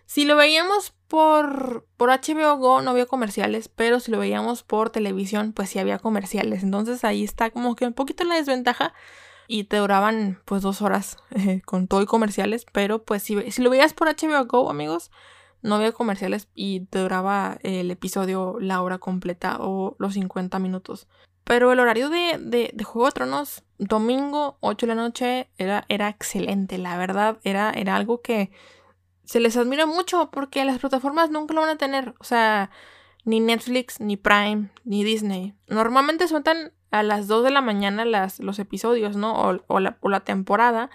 [0.06, 4.89] si lo veíamos por, por HBO Go no había comerciales, pero si lo veíamos por
[4.89, 6.63] televisión, pues sí había comerciales.
[6.63, 8.94] Entonces ahí está como que un poquito la desventaja.
[9.52, 11.18] Y te duraban pues dos horas
[11.65, 12.65] con todo y comerciales.
[12.72, 15.10] Pero pues si, si lo veías por HBO Go, amigos,
[15.62, 21.08] no había comerciales y te duraba el episodio la hora completa o los 50 minutos.
[21.50, 26.08] Pero el horario de, de, Juego de Tronos, domingo, 8 de la noche, era, era
[26.08, 26.78] excelente.
[26.78, 28.52] La verdad, era, era algo que
[29.24, 32.14] se les admira mucho porque las plataformas nunca lo van a tener.
[32.20, 32.70] O sea,
[33.26, 35.56] ni Netflix, ni Prime, ni Disney.
[35.66, 39.34] Normalmente sueltan a las 2 de la mañana las, los episodios, ¿no?
[39.66, 40.92] O, la, o la temporada.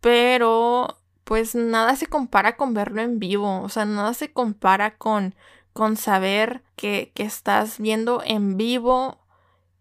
[0.00, 3.60] Pero pues nada se compara con verlo en vivo.
[3.62, 5.34] O sea, nada se compara con,
[5.72, 9.19] con saber que, que estás viendo en vivo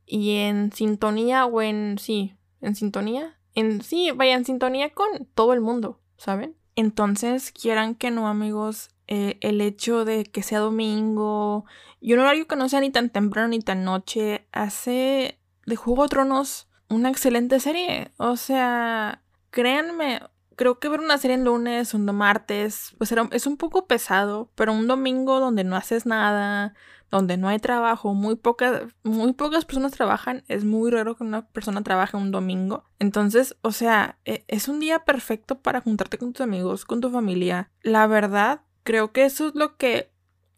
[0.09, 1.97] y en sintonía o en...
[1.99, 3.37] Sí, en sintonía.
[3.53, 6.55] En, sí, vaya en sintonía con todo el mundo, ¿saben?
[6.75, 11.65] Entonces, quieran que no, amigos, eh, el hecho de que sea domingo
[11.99, 16.03] y un horario que no sea ni tan temprano ni tan noche hace de Juego
[16.03, 18.11] de Tronos una excelente serie.
[18.17, 20.21] O sea, créanme,
[20.55, 24.73] creo que ver una serie en lunes, un martes, pues es un poco pesado, pero
[24.73, 26.73] un domingo donde no haces nada,
[27.11, 31.47] donde no hay trabajo, muy, pocas muy pocas personas trabajan, es muy raro que una
[31.47, 32.83] persona trabaje un domingo.
[32.99, 37.09] Entonces, o sea, e, es un día perfecto para juntarte con tus amigos, con tu
[37.09, 37.71] familia.
[37.81, 40.11] La verdad, creo que eso es lo que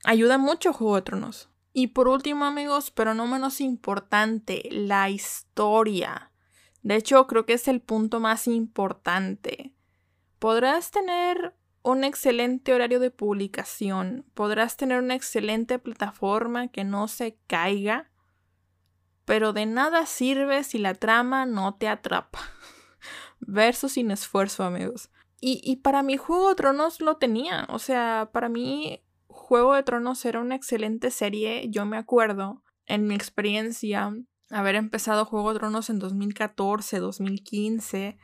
[0.03, 1.49] ayuda mucho a Juego de Tronos.
[1.73, 6.31] Y por último, amigos, pero no menos importante, la historia.
[6.83, 9.73] De hecho, creo que es el punto más importante.
[10.39, 17.37] Podrás tener un excelente horario de publicación, podrás tener una excelente plataforma que no se
[17.47, 18.11] caiga,
[19.25, 22.39] pero de nada sirve si la trama no te atrapa.
[23.39, 25.09] Verso sin esfuerzo, amigos.
[25.43, 30.23] Y, para mí Juego de Tronos lo tenía, o sea, para mí Juego de Tronos
[30.23, 34.13] era una excelente serie, yo me acuerdo, en mi experiencia,
[34.51, 38.19] haber empezado Juego de Tronos en 2014, 2015,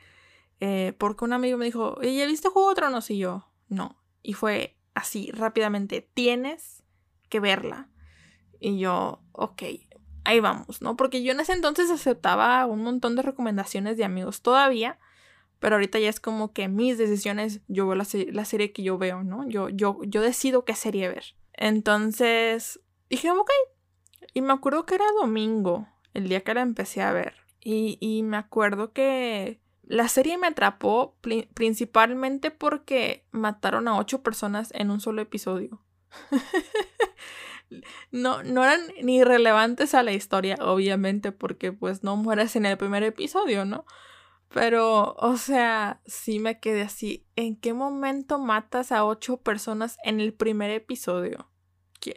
[0.60, 3.10] eh, porque un amigo me dijo, ¿ya viste Juego de Tronos?
[3.10, 3.96] Y yo, no.
[4.22, 6.82] Y fue así, rápidamente, tienes
[7.28, 7.88] que verla.
[8.60, 9.62] Y yo, ok,
[10.24, 10.96] ahí vamos, ¿no?
[10.96, 14.98] Porque yo en ese entonces aceptaba un montón de recomendaciones de amigos todavía,
[15.58, 18.98] pero ahorita ya es como que mis decisiones, yo veo la, la serie que yo
[18.98, 19.48] veo, ¿no?
[19.48, 21.24] Yo, yo, yo decido qué serie ver.
[21.54, 23.50] Entonces, dije, ok.
[24.34, 27.34] Y me acuerdo que era domingo, el día que la empecé a ver.
[27.60, 31.16] Y, y me acuerdo que la serie me atrapó
[31.54, 35.82] principalmente porque mataron a ocho personas en un solo episodio.
[38.10, 42.76] no, no eran ni relevantes a la historia, obviamente, porque pues no mueres en el
[42.76, 43.86] primer episodio, ¿no?
[44.50, 47.26] Pero, o sea, sí me quedé así.
[47.34, 51.50] ¿En qué momento matas a ocho personas en el primer episodio?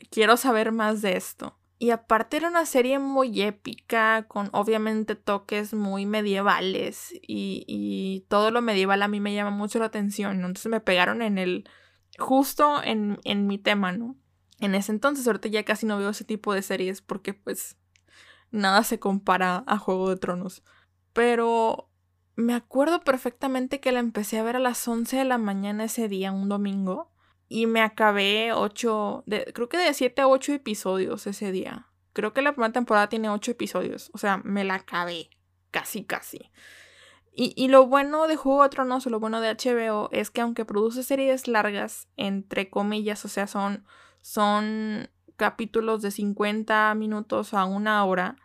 [0.09, 1.57] Quiero saber más de esto.
[1.81, 8.61] Y aparte era una serie muy épica, con obviamente toques muy medievales y, todo lo
[8.61, 11.67] medieval a mí me llama mucho la atención, Entonces me pegaron en el,
[12.19, 14.15] justo en, en mi tema, ¿no?
[14.59, 17.77] En ese entonces, ahorita ya casi no veo ese tipo de series porque pues
[18.51, 20.61] nada se compara a Juego de Tronos.
[21.13, 21.89] Pero
[22.35, 26.07] me acuerdo perfectamente que la empecé a ver a las 11 de la mañana ese
[26.07, 27.10] día, un domingo.
[27.53, 31.85] Y me acabé ocho, de, creo que de siete a ocho episodios ese día.
[32.13, 34.09] Creo que la primera temporada tiene ocho episodios.
[34.13, 35.29] O sea, me la acabé.
[35.69, 36.49] Casi, casi.
[37.33, 40.39] Y, y, lo bueno de Juego de Tronos o lo bueno de HBO es que
[40.39, 43.85] aunque produce series largas, entre comillas, o sea, son,
[44.21, 48.37] son capítulos de 50 minutos a una hora,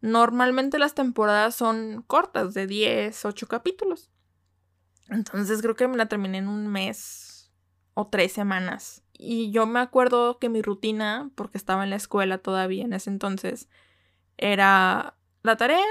[0.00, 4.10] normalmente las temporadas son cortas, de 10, 8 capítulos.
[5.08, 7.29] Entonces creo que me la terminé en un mes,
[7.94, 9.02] o tres semanas.
[9.12, 13.10] Y yo me acuerdo que mi rutina, porque estaba en la escuela todavía en ese
[13.10, 13.68] entonces,
[14.38, 15.84] era la tarea,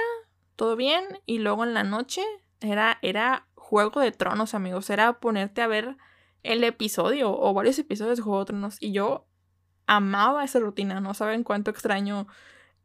[0.56, 2.24] todo bien, y luego en la noche
[2.60, 5.98] era, era Juego de Tronos, amigos, era ponerte a ver
[6.44, 8.78] el episodio o varios episodios de Juego de Tronos.
[8.82, 9.28] Y yo
[9.86, 12.28] amaba esa rutina, no saben cuánto extraño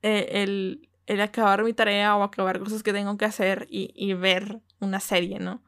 [0.02, 4.14] eh, el, el, acabar mi tarea o acabar cosas que tengo que hacer y, y
[4.14, 5.62] ver una serie, ¿no?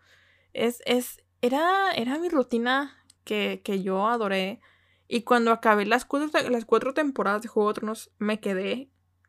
[0.53, 2.96] Es, es, era, era mi rutina
[3.27, 4.61] que, que yo adoré.
[5.09, 8.89] Y cuando acabé las cuatro, las cuatro temporadas de Juego de Tronos, me quedé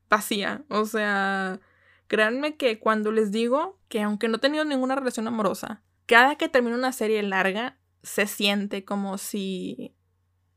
[0.09, 0.63] vacía.
[0.69, 1.59] O sea,
[2.07, 6.47] créanme que cuando les digo que aunque no he tenido ninguna relación amorosa, cada que
[6.47, 9.93] termino una serie larga, se siente como si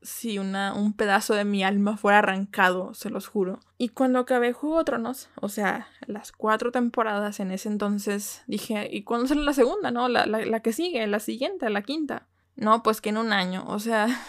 [0.03, 3.61] si una, un pedazo de mi alma fuera arrancado, se los juro.
[3.77, 8.89] Y cuando acabé Juego de Tronos, o sea, las cuatro temporadas en ese entonces, dije,
[8.91, 10.09] ¿y cuándo sale la segunda, no?
[10.09, 12.29] La, la, la que sigue, la siguiente, la quinta.
[12.61, 14.07] No, pues que en un año, o sea...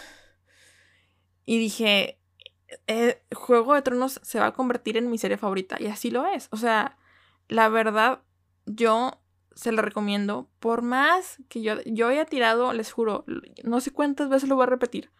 [1.44, 2.20] Y dije,
[2.86, 5.76] eh, Juego de Tronos se va a convertir en mi serie favorita.
[5.80, 6.46] Y así lo es.
[6.52, 6.98] O sea,
[7.48, 8.22] la verdad,
[8.64, 9.20] yo
[9.54, 10.48] se la recomiendo.
[10.60, 13.24] Por más que yo, yo haya tirado, les juro,
[13.64, 15.10] no sé cuántas veces lo voy a repetir.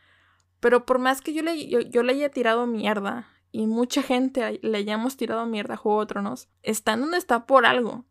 [0.61, 4.79] Pero por más que yo le, yo, le haya tirado mierda y mucha gente le
[4.79, 8.05] hayamos tirado mierda a Juego de Tronos, está en donde está por algo.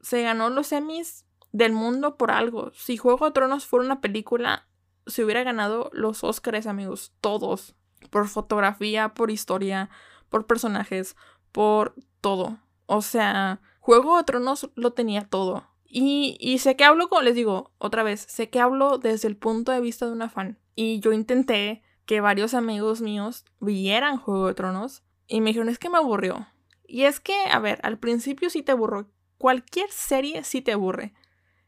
[0.00, 2.72] Se ganó los Emmys del mundo por algo.
[2.74, 4.66] Si Juego de Tronos fuera una película,
[5.06, 7.76] se hubiera ganado los Oscars, amigos, todos
[8.10, 9.88] por fotografía, por historia,
[10.28, 11.16] por personajes,
[11.52, 12.58] por todo.
[12.86, 15.68] O sea, Juego de Tronos lo tenía todo.
[15.84, 19.36] Y, y sé que hablo, como les digo, otra vez, sé que hablo desde el
[19.36, 20.58] punto de vista de una fan.
[20.74, 25.78] Y yo intenté que varios amigos míos vieran Juego de Tronos y me dijeron, es
[25.78, 26.48] que me aburrió.
[26.84, 29.08] Y es que, a ver, al principio sí te aburro.
[29.38, 31.14] Cualquier serie sí te aburre.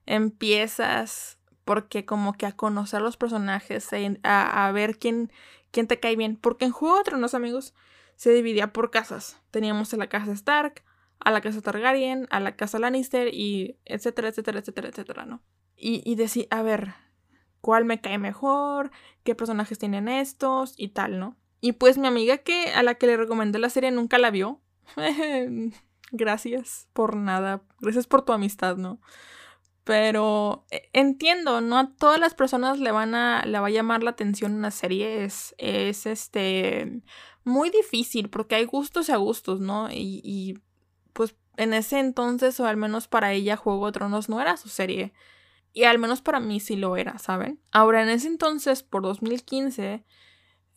[0.07, 3.89] Empiezas porque como que a conocer los personajes,
[4.23, 5.33] a, a ver quién,
[5.73, 6.37] quién te cae bien.
[6.37, 7.75] Porque en Juego de Tronos, amigos,
[8.15, 9.41] se dividía por casas.
[9.51, 10.85] Teníamos a la casa Stark,
[11.19, 15.43] a la casa Targaryen, a la casa Lannister y etcétera, etcétera, etcétera, etcétera, ¿no?
[15.77, 16.95] Y, y a ver,
[17.61, 18.91] ¿cuál me cae mejor?
[19.25, 20.75] ¿Qué personajes tienen estos?
[20.77, 21.37] Y tal, ¿no?
[21.61, 24.61] Y pues mi amiga que a la que le recomendé la serie nunca la vio.
[26.13, 27.63] Gracias por nada.
[27.81, 29.01] Gracias por tu amistad, ¿no?
[29.87, 34.03] Pero eh, entiendo, no a todas las personas le van a, le va a llamar
[34.03, 35.25] la atención una serie.
[35.25, 37.03] Es, es este
[37.45, 39.89] muy difícil porque hay gustos y a gustos, ¿no?
[39.89, 40.59] Y, y
[41.13, 44.69] pues en ese entonces, o al menos para ella, Juego de Tronos no era su
[44.69, 45.13] serie.
[45.73, 47.61] Y al menos para mí sí lo era, ¿saben?
[47.71, 50.05] Ahora, en ese entonces, por 2015,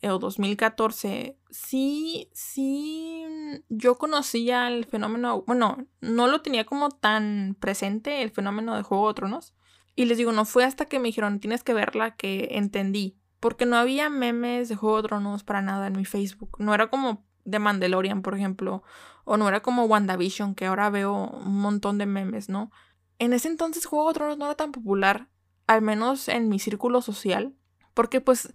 [0.04, 3.24] o 2014, sí, sí,
[3.68, 9.08] yo conocía el fenómeno, bueno, no lo tenía como tan presente el fenómeno de Juego
[9.08, 9.54] de Tronos.
[9.96, 13.18] Y les digo, no fue hasta que me dijeron, tienes que verla, que entendí.
[13.40, 16.56] Porque no había memes de Juego de Tronos para nada en mi Facebook.
[16.58, 18.82] No era como de Mandalorian, por ejemplo.
[19.24, 22.70] O no era como WandaVision, que ahora veo un montón de memes, ¿no?
[23.18, 25.28] En ese entonces Juego de Tronos no era tan popular,
[25.66, 27.54] al menos en mi círculo social.
[27.94, 28.52] Porque pues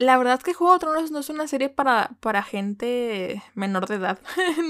[0.00, 3.86] la verdad es que Juego de Tronos no es una serie para, para gente menor
[3.86, 4.18] de edad.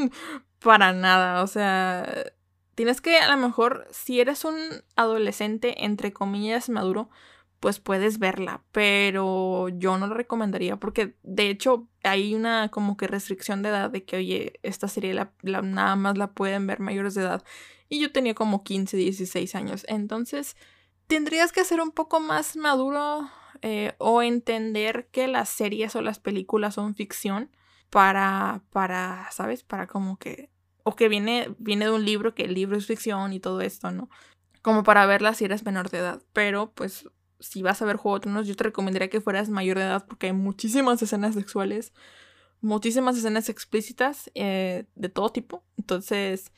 [0.59, 1.45] para nada.
[1.45, 2.33] O sea,
[2.75, 4.59] tienes que a lo mejor, si eres un
[4.97, 7.11] adolescente, entre comillas, maduro,
[7.61, 8.64] pues puedes verla.
[8.73, 13.88] Pero yo no la recomendaría porque de hecho hay una como que restricción de edad
[13.88, 17.45] de que, oye, esta serie la, nada más la pueden ver mayores de edad.
[17.88, 19.87] Y yo tenía como 15, 16 años.
[19.87, 20.57] Entonces,
[21.07, 23.31] tendrías que ser un poco más maduro
[23.62, 27.51] eh, o entender que las series o las películas son ficción
[27.90, 29.62] para, para, ¿sabes?
[29.64, 30.51] Para como que,
[30.83, 33.90] o que viene, viene de un libro, que el libro es ficción y todo esto,
[33.90, 34.09] ¿no?
[34.62, 36.23] Como para verla si eres menor de edad.
[36.33, 37.09] Pero pues
[37.40, 40.07] si vas a ver Juego de Tronos, yo te recomendaría que fueras mayor de edad
[40.07, 41.92] porque hay muchísimas escenas sexuales,
[42.61, 45.64] muchísimas escenas explícitas eh, de todo tipo.
[45.77, 46.53] Entonces,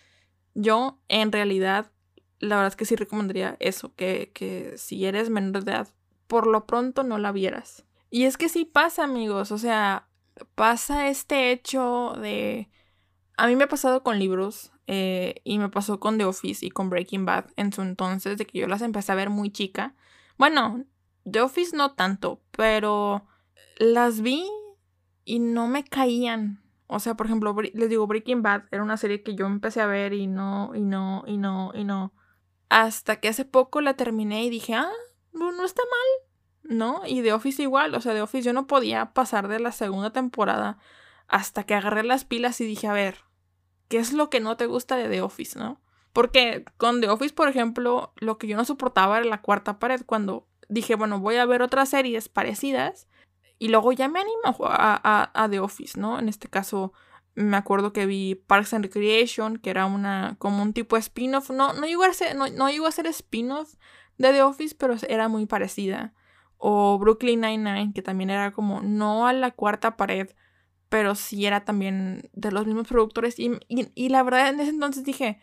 [0.55, 1.91] yo en realidad,
[2.39, 5.89] la verdad es que sí recomendaría eso, que, que si eres menor de edad,
[6.33, 7.85] por lo pronto no la vieras.
[8.09, 10.09] Y es que sí pasa, amigos, o sea,
[10.55, 12.71] pasa este hecho de...
[13.37, 16.71] A mí me ha pasado con libros eh, y me pasó con The Office y
[16.71, 19.95] con Breaking Bad en su entonces, de que yo las empecé a ver muy chica.
[20.39, 20.87] Bueno,
[21.31, 23.27] The Office no tanto, pero
[23.77, 24.47] las vi
[25.27, 26.63] y no me caían.
[26.87, 29.87] O sea, por ejemplo, les digo, Breaking Bad era una serie que yo empecé a
[29.87, 32.15] ver y no, y no, y no, y no.
[32.71, 34.89] Hasta que hace poco la terminé y dije, ah,
[35.33, 36.22] no está mal,
[36.73, 37.03] ¿no?
[37.07, 40.13] Y The Office igual, o sea, The Office yo no podía pasar de la segunda
[40.13, 40.79] temporada
[41.29, 43.19] hasta que agarré las pilas y dije, a ver,
[43.89, 45.81] ¿qué es lo que no te gusta de The Office, no?
[46.13, 50.03] Porque con The Office, por ejemplo, lo que yo no soportaba era la cuarta pared
[50.05, 53.09] cuando dije, bueno, voy a ver otras series parecidas
[53.59, 56.19] y luego ya me animo a, a, The Office, ¿no?
[56.19, 56.93] En este caso,
[57.35, 61.51] Me acuerdo que vi Parks and Recreation, que era una como un tipo spin-off.
[61.51, 63.75] No, no, llegó a ser, no, no llegó a ser spin-off
[64.19, 66.13] de The Office, pero era muy parecida.
[66.65, 70.31] O Brooklyn Nine-Nine, que también era como no a la cuarta pared,
[70.89, 73.37] pero sí era también de los mismos productores.
[73.41, 75.41] Y, y, la verdad en ese entonces dije,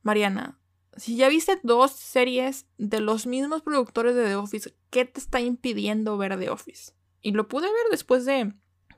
[0.00, 0.58] Mariana,
[0.96, 5.40] si ya viste dos series de los mismos productores de The Office, ¿qué te está
[5.40, 6.92] impidiendo ver The Office?
[7.20, 8.54] Y lo pude ver después de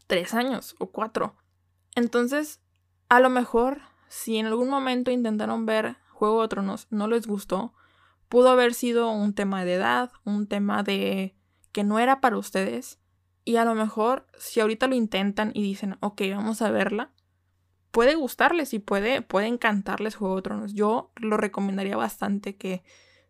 [0.07, 1.35] tres años o cuatro.
[1.97, 2.61] Entonces,
[3.09, 7.75] a lo mejor, si en algún momento intentaron ver Juego de Tronos, no les gustó,
[8.29, 11.35] pudo haber sido un tema de edad, un tema de
[11.75, 13.01] que no era para ustedes.
[13.45, 17.13] Y a lo mejor, si ahorita lo intentan y dicen, ok, vamos a verla,
[17.91, 20.73] puede gustarles y puede, puede encantarles Juego de Tronos.
[20.73, 22.83] Yo lo recomendaría bastante que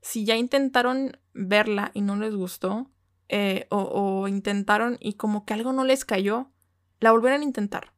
[0.02, 2.90] si ya intentaron verla y no les gustó,
[3.28, 6.52] eh, o, o, intentaron y como que algo no les cayó,
[7.00, 7.94] la volvieran a intentar.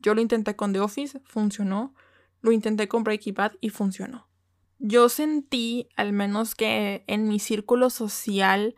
[0.00, 1.94] Yo lo intenté con The Office, funcionó.
[2.40, 4.28] Lo intenté con Breaking Bad y funcionó.
[4.78, 8.74] Yo sentí, al menos que en mi círculo social,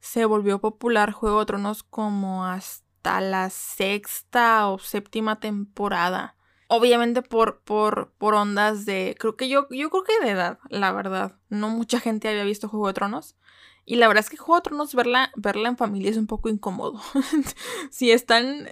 [0.00, 6.36] se volvió popular Juego de Tronos como hasta la sexta o séptima temporada.
[6.68, 9.16] Obviamente por, por, por ondas de.
[9.18, 11.36] Creo que yo, yo creo que de edad, la verdad.
[11.48, 13.36] No mucha gente había visto Juego de Tronos.
[13.84, 16.48] Y la verdad es que Juego de Tronos verla, verla en familia es un poco
[16.48, 17.00] incómodo.
[17.90, 18.68] si están.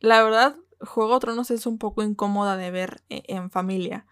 [0.00, 4.06] La verdad, Juego de Tronos es un poco incómoda de ver e, en, familia.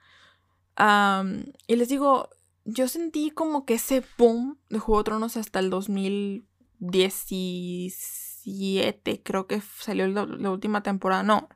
[1.67, 2.31] y les digo,
[2.65, 5.71] yo sentí como que ese boom de Juego de Tronos hasta el
[6.79, 11.49] 2017, creo que salió la, última temporada, no,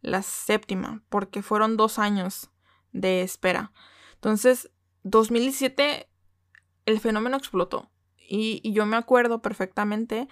[0.00, 2.50] la séptima, porque fueron dos años
[2.92, 3.72] de espera.
[4.14, 4.70] Entonces,
[5.02, 6.08] 2017,
[6.86, 7.90] el fenómeno explotó.
[8.28, 10.28] Y, y yo me acuerdo perfectamente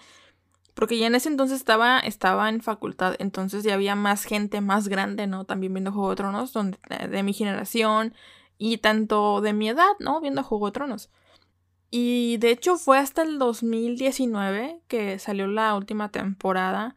[0.78, 4.86] porque ya en ese entonces estaba, estaba en facultad, entonces ya había más gente más
[4.86, 5.44] grande, ¿no?
[5.44, 6.78] También viendo Juego de Tronos, donde,
[7.10, 8.14] de mi generación
[8.58, 10.20] y tanto de mi edad, ¿no?
[10.20, 11.10] Viendo Juego de Tronos.
[11.90, 16.96] Y de hecho fue hasta el 2019 que salió la última temporada.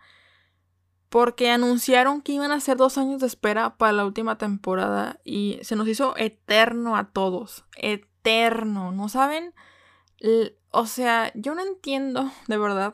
[1.09, 5.19] Porque anunciaron que iban a ser dos años de espera para la última temporada.
[5.25, 7.65] Y se nos hizo eterno a todos.
[7.75, 8.91] Eterno.
[8.91, 9.53] ¿No saben?
[10.69, 12.93] o sea, yo no entiendo, de verdad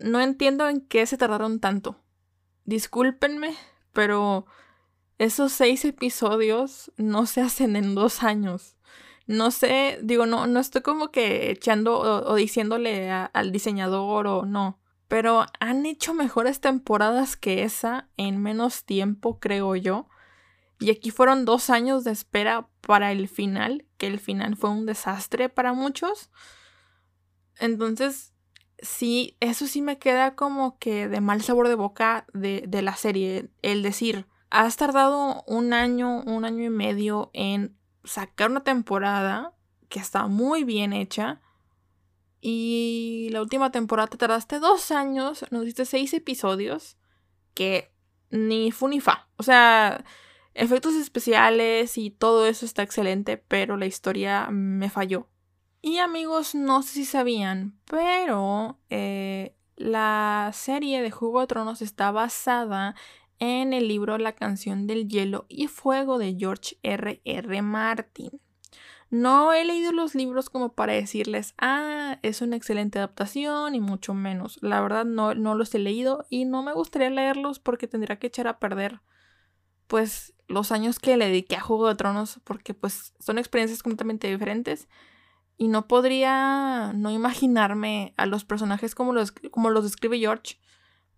[0.00, 2.02] no entiendo en qué se tardaron tanto.
[2.64, 3.56] Discúlpenme,
[3.92, 4.46] pero
[5.18, 8.76] esos seis episodios no se hacen en dos años.
[9.30, 14.80] No sé, digo, no, no estoy como que echando o, diciéndole al diseñador o no.
[15.06, 20.08] Pero han hecho mejores temporadas que esa en menos tiempo, creo yo.
[20.80, 24.84] Y aquí fueron dos años de espera para el final, que el final fue un
[24.84, 26.28] desastre para muchos.
[27.60, 28.34] Entonces,
[28.80, 32.96] sí, eso sí me queda como que de mal sabor de boca de, de la
[32.96, 33.48] serie.
[33.62, 39.54] El decir, has tardado un año, un año y medio en sacar una temporada
[39.88, 41.40] que está muy bien hecha.
[42.40, 46.96] Y la última temporada te tardaste dos años, nos diste seis episodios
[47.52, 47.92] que
[48.30, 49.28] ni fu ni fa.
[49.36, 50.04] O sea,
[50.54, 55.28] efectos especiales y todo eso está excelente, pero la historia me falló.
[55.82, 62.10] Y amigos, no sé si sabían, pero eh, la serie de Juego de Tronos está
[62.10, 62.94] basada
[63.40, 67.20] en el libro La canción del hielo y fuego de George R.
[67.24, 67.62] R.
[67.62, 68.40] Martin.
[69.10, 74.14] No he leído los libros como para decirles, ah, es una excelente adaptación y mucho
[74.14, 74.58] menos.
[74.62, 78.28] La verdad no, no los he leído y no me gustaría leerlos porque tendría que
[78.28, 79.00] echar a perder
[79.88, 84.28] pues los años que le dediqué a Juego de Tronos porque pues son experiencias completamente
[84.28, 84.88] diferentes
[85.56, 90.60] y no podría no imaginarme a los personajes como los, como los describe George,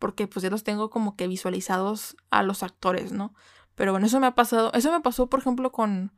[0.02, 3.36] porque pues ya los tengo como que visualizados a los actores, ¿no?
[3.76, 6.10] Pero bueno, eso me ha pasado, eso me pasó por ejemplo con,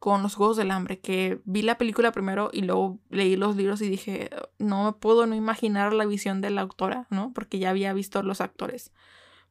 [0.00, 3.80] con los Juegos del Hambre, que vi la película primero y luego leí los libros
[3.80, 7.32] y dije, no me puedo no imaginar la visión de la autora, ¿no?
[7.32, 8.90] Porque ya había visto los actores.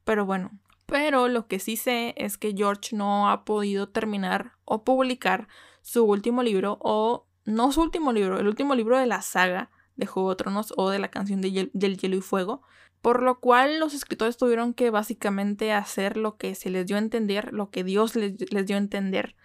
[0.03, 0.51] Pero bueno,
[0.85, 5.47] pero lo que sí sé es que George no ha podido terminar o publicar
[5.81, 9.71] su último libro o no su último libro, el último libro de la saga
[10.01, 12.63] de Juego de Tronos o de la canción del Hielo y Fuego,
[13.01, 16.99] por lo cual los escritores tuvieron que básicamente hacer lo que se les dio a
[16.99, 19.35] entender, lo que Dios les, dio a entender,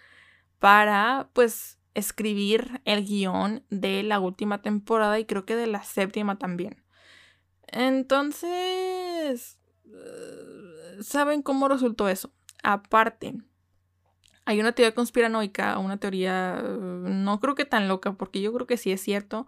[0.58, 6.38] para pues escribir el guion de la última temporada y creo que de la séptima
[6.38, 6.82] también.
[7.66, 12.32] Entonces, eh, ¿saben cómo resultó eso?
[12.62, 13.34] Aparte,
[14.46, 18.78] hay una teoría conspiranoica, una teoría no creo que tan loca, porque yo creo que
[18.78, 19.46] sí es cierto,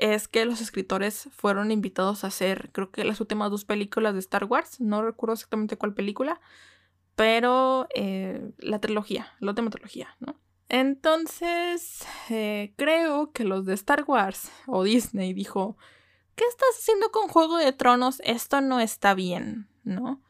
[0.00, 4.20] es que los escritores fueron invitados a hacer, creo que las últimas dos películas de
[4.20, 6.40] Star Wars, no recuerdo exactamente cuál película,
[7.16, 10.40] pero eh, la trilogía, la última trilogía, ¿no?
[10.70, 15.76] Entonces, eh, creo que los de Star Wars o Disney dijo,
[16.34, 18.22] ¿qué estás haciendo con Juego de Tronos?
[18.24, 20.22] Esto no está bien, ¿no?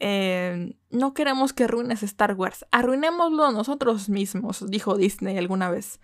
[0.00, 6.00] Eh, no queremos que arruines Star Wars, arruinémoslo nosotros mismos, dijo Disney alguna vez.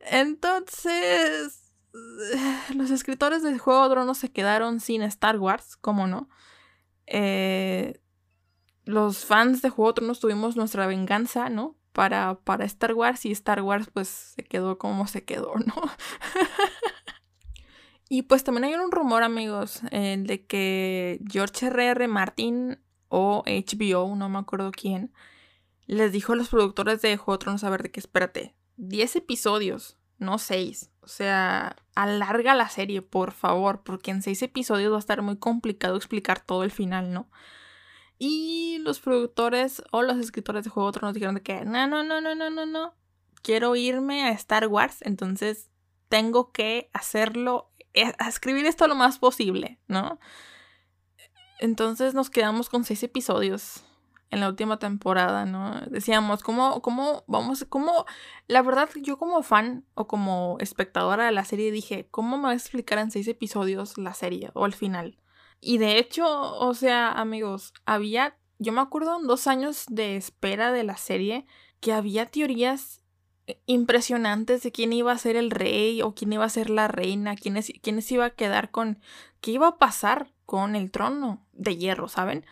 [0.00, 1.61] Entonces,
[2.74, 6.28] los escritores de Juego de Tronos se quedaron sin Star Wars, ¿cómo no?
[7.06, 8.00] Eh,
[8.84, 11.76] los fans de Juego de Tronos tuvimos nuestra venganza, ¿no?
[11.92, 15.74] para, para Star Wars y Star Wars pues se quedó como se quedó, ¿no?
[18.08, 22.08] y pues también hay un rumor, amigos, eh, de que George R.R.
[22.08, 22.78] Martin
[23.08, 25.12] o HBO, no me acuerdo quién,
[25.86, 29.98] les dijo a los productores de Juego de a ver, de que espérate, 10 episodios,
[30.18, 30.90] no 6.
[31.00, 35.36] O sea, alarga la serie, por favor, porque en 6 episodios va a estar muy
[35.36, 37.28] complicado explicar todo el final, ¿no?
[38.18, 42.20] Y los productores o los escritores de Juego de Tronos dijeron que no, no, no,
[42.20, 42.94] no, no, no, no.
[43.42, 45.70] Quiero irme a Star Wars, entonces
[46.08, 50.20] tengo que hacerlo, eh, escribir esto lo más posible, ¿no?
[51.58, 53.84] Entonces nos quedamos con seis episodios
[54.32, 55.78] en la última temporada, ¿no?
[55.90, 58.06] Decíamos, ¿cómo, cómo, vamos, cómo,
[58.48, 62.50] la verdad, yo como fan o como espectadora de la serie dije, ¿cómo me va
[62.50, 65.18] a explicar en seis episodios la serie o el final?
[65.60, 66.26] Y de hecho,
[66.58, 71.46] o sea, amigos, había, yo me acuerdo en dos años de espera de la serie,
[71.80, 73.02] que había teorías
[73.46, 76.88] eh, impresionantes de quién iba a ser el rey o quién iba a ser la
[76.88, 78.98] reina, quién, se iba a quedar con,
[79.42, 82.46] qué iba a pasar con el trono de hierro, ¿saben?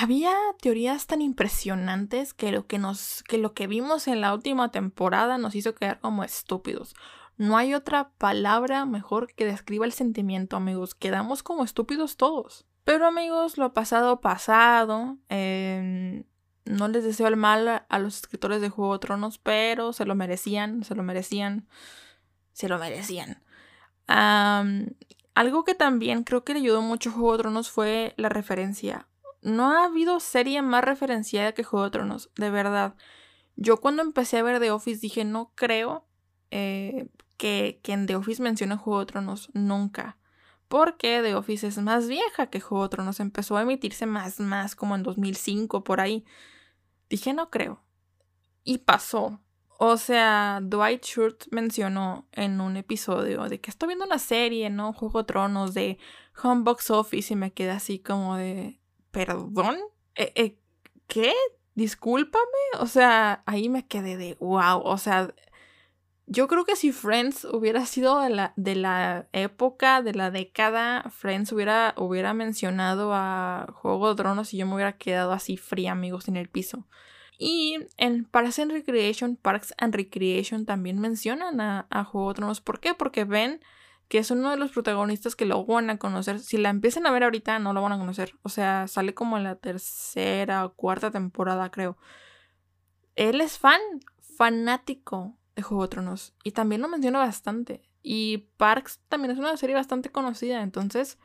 [0.00, 4.70] Había teorías tan impresionantes que lo que nos, que lo que vimos en la última
[4.70, 6.94] temporada nos hizo quedar como estúpidos.
[7.36, 10.94] No hay otra palabra mejor que describa el sentimiento, amigos.
[10.94, 12.64] Quedamos como estúpidos todos.
[12.84, 15.18] Pero amigos, lo pasado pasado.
[15.28, 16.22] Em,
[16.64, 20.14] no les deseo el mal a los escritores de Juego de Tronos, pero se lo
[20.14, 21.66] merecían, se lo merecían,
[22.52, 23.42] se lo merecían.
[24.06, 29.08] algo que también creo que le ayudó mucho a Juego de Tronos fue la referencia.
[29.48, 32.94] No ha habido serie más referenciada que Juego de Tronos, de verdad.
[33.56, 36.06] Yo cuando empecé a ver The Office dije, no creo
[36.50, 40.18] eh, que, en The Office menciona Juego de Tronos nunca.
[40.68, 43.20] Porque The Office es más vieja que Juego de Tronos.
[43.20, 46.26] Empezó a emitirse más, más como en 2005, por ahí.
[47.08, 47.82] Dije, no creo.
[48.64, 49.40] Y pasó.
[49.78, 54.92] O sea, Dwight Schrute mencionó en un episodio de que estoy viendo una serie, ¿no?
[54.92, 55.98] Juego de Tronos de
[56.42, 58.78] Home Box Office y me quedé así como de,
[59.10, 59.78] ¿perdón?
[60.14, 60.58] ¿Eh, eh,
[61.06, 61.32] qué
[61.78, 62.44] Discúlpame.
[62.80, 64.80] O sea, ahí me quedé de, wow.
[64.82, 65.32] O sea,
[66.26, 71.04] yo creo que si Friends hubiera sido de la, de la época, de la década,
[71.10, 75.92] Friends hubiera, hubiera mencionado a Juego de Tronos y yo me hubiera quedado así fría,
[75.92, 76.84] amigos, en el piso.
[77.38, 82.60] Y en Parks and Recreation, Parks and Recreation también mencionan a, Juego de Tronos.
[82.60, 82.94] ¿Por qué?
[82.94, 83.60] Porque ven
[84.08, 86.40] que es uno de los protagonistas que lo van a conocer.
[86.40, 88.34] Si la empiezan a ver ahorita, no lo van a conocer.
[88.42, 91.98] O sea, sale como en la tercera o cuarta temporada, creo.
[93.16, 93.80] Él es fan,
[94.36, 95.88] fanático de Juego.
[96.42, 97.82] Y también lo menciona bastante.
[98.02, 100.62] Y Parks también es una serie bastante conocida.
[100.62, 101.18] Entonces,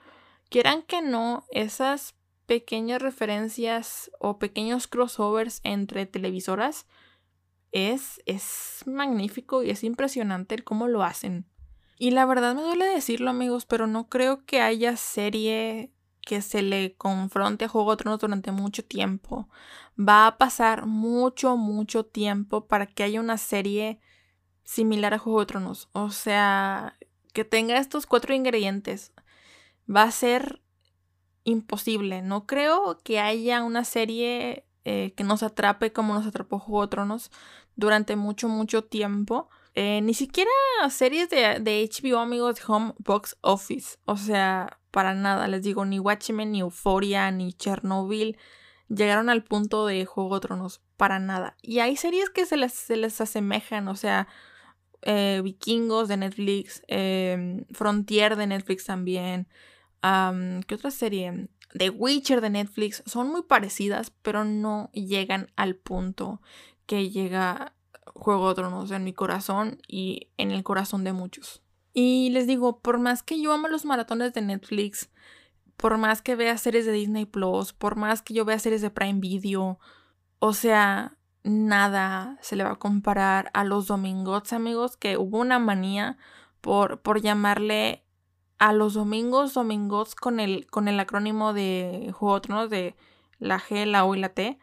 [0.50, 2.16] quieran que no, esas
[2.46, 6.86] pequeñas referencias o pequeños crossovers entre televisoras
[7.72, 11.48] es, es magnífico y es impresionante el cómo lo hacen.
[12.04, 16.62] Y la verdad me duele decirlo, amigos, pero no creo que haya serie que se
[16.62, 19.48] le confronte a Juego de Tronos durante mucho tiempo.
[19.98, 24.02] Va a pasar mucho, mucho tiempo para que haya una serie
[24.66, 25.88] similar a Juego de Tronos.
[25.94, 26.98] O sea,
[27.32, 29.14] que tenga estos cuatro ingredientes.
[29.90, 30.62] Va a ser
[31.46, 32.22] imposible.
[32.22, 36.90] No creo que haya una serie eh, que nos atrape como nos atrapó Juego de
[36.90, 37.32] Tronos
[37.78, 39.48] durante mucho, mucho tiempo.
[39.76, 40.52] Eh, ni siquiera
[40.90, 43.98] series de, de, HBO, amigos, Home Box Office.
[44.06, 45.48] O sea, para nada.
[45.48, 48.38] Les digo, ni Watchmen, ni Euphoria, ni Chernobyl
[48.90, 50.82] llegaron al punto de Juego de Tronos.
[50.98, 51.58] Para nada.
[51.62, 53.88] Y hay series que se les, se les asemejan.
[53.88, 54.28] O sea,
[55.02, 59.48] eh, Vikingos de Netflix, em, Frontier de Netflix también.
[60.02, 61.48] ¿Qué otra serie?
[61.78, 63.04] The Witcher de Netflix.
[63.06, 66.42] Son muy parecidas, pero no llegan al punto
[66.86, 67.74] que llega
[68.14, 71.62] Juego de Tronos en mi corazón y en el corazón de muchos.
[71.94, 75.10] Y les digo, por más que yo amo los maratones de Netflix,
[75.78, 78.90] por más que vea series de Disney Plus, por más que yo vea series de
[78.90, 79.80] Prime Video,
[80.40, 85.60] o sea, nada se le va a comparar a los domingos, amigos, que hubo una
[85.60, 86.18] manía
[86.62, 88.04] por, por llamarle
[88.58, 92.96] a los domingos, domingos con el, con el acrónimo de Juego de Tronos de
[93.40, 94.58] la G, la O y la T.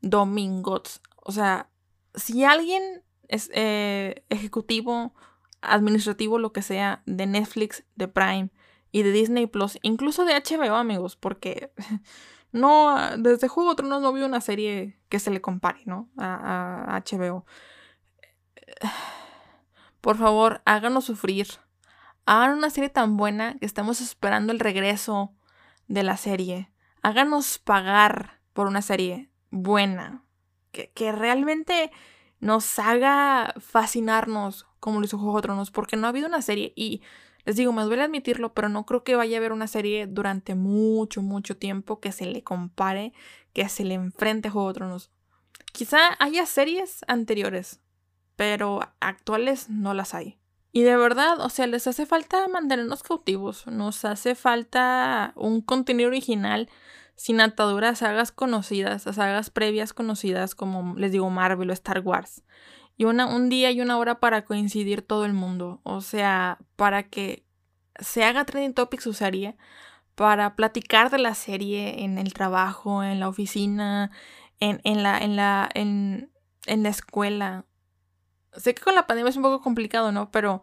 [0.00, 1.00] domingos.
[1.16, 1.68] O sea,
[2.14, 5.14] si alguien es eh, ejecutivo,
[5.60, 8.50] administrativo, lo que sea, de Netflix, de Prime
[8.90, 11.72] y de Disney Plus, incluso de HBO, amigos, porque
[12.52, 16.10] no, desde Juego de Tronos no vi una serie que se le compare, ¿no?
[16.18, 17.46] A, a HBO.
[20.00, 21.46] Por favor, háganos sufrir.
[22.26, 25.32] Hagan una serie tan buena que estamos esperando el regreso
[25.88, 26.72] de la serie.
[27.02, 30.24] Háganos pagar por una serie buena.
[30.72, 31.92] Que, realmente
[32.40, 35.70] nos haga fascinarnos como lo hizo Juego de Tronos.
[35.70, 36.72] Porque no ha habido una serie.
[36.74, 37.02] Y
[37.44, 40.54] les digo, me duele admitirlo, pero no creo que vaya a haber una serie durante
[40.54, 43.12] mucho, mucho tiempo que se le compare,
[43.52, 45.10] que se le enfrente a Juego de Tronos.
[45.72, 47.80] Quizá haya series anteriores,
[48.36, 50.38] pero actuales no las hay.
[50.72, 56.08] Y de verdad, o sea, les hace falta mantenernos cautivos, nos hace falta un contenido
[56.08, 56.70] original
[57.16, 62.42] sin ataduras sagas conocidas, a sagas previas conocidas como les digo Marvel o Star Wars.
[62.96, 67.04] Y una, un día y una hora para coincidir todo el mundo, o sea, para
[67.04, 67.44] que
[67.98, 69.56] se haga trending topics usaría
[70.14, 74.10] para platicar de la serie en el trabajo, en la oficina,
[74.60, 76.30] en, en la, en la, en,
[76.66, 77.64] en la escuela.
[78.52, 80.30] Sé que con la pandemia es un poco complicado, ¿no?
[80.30, 80.62] Pero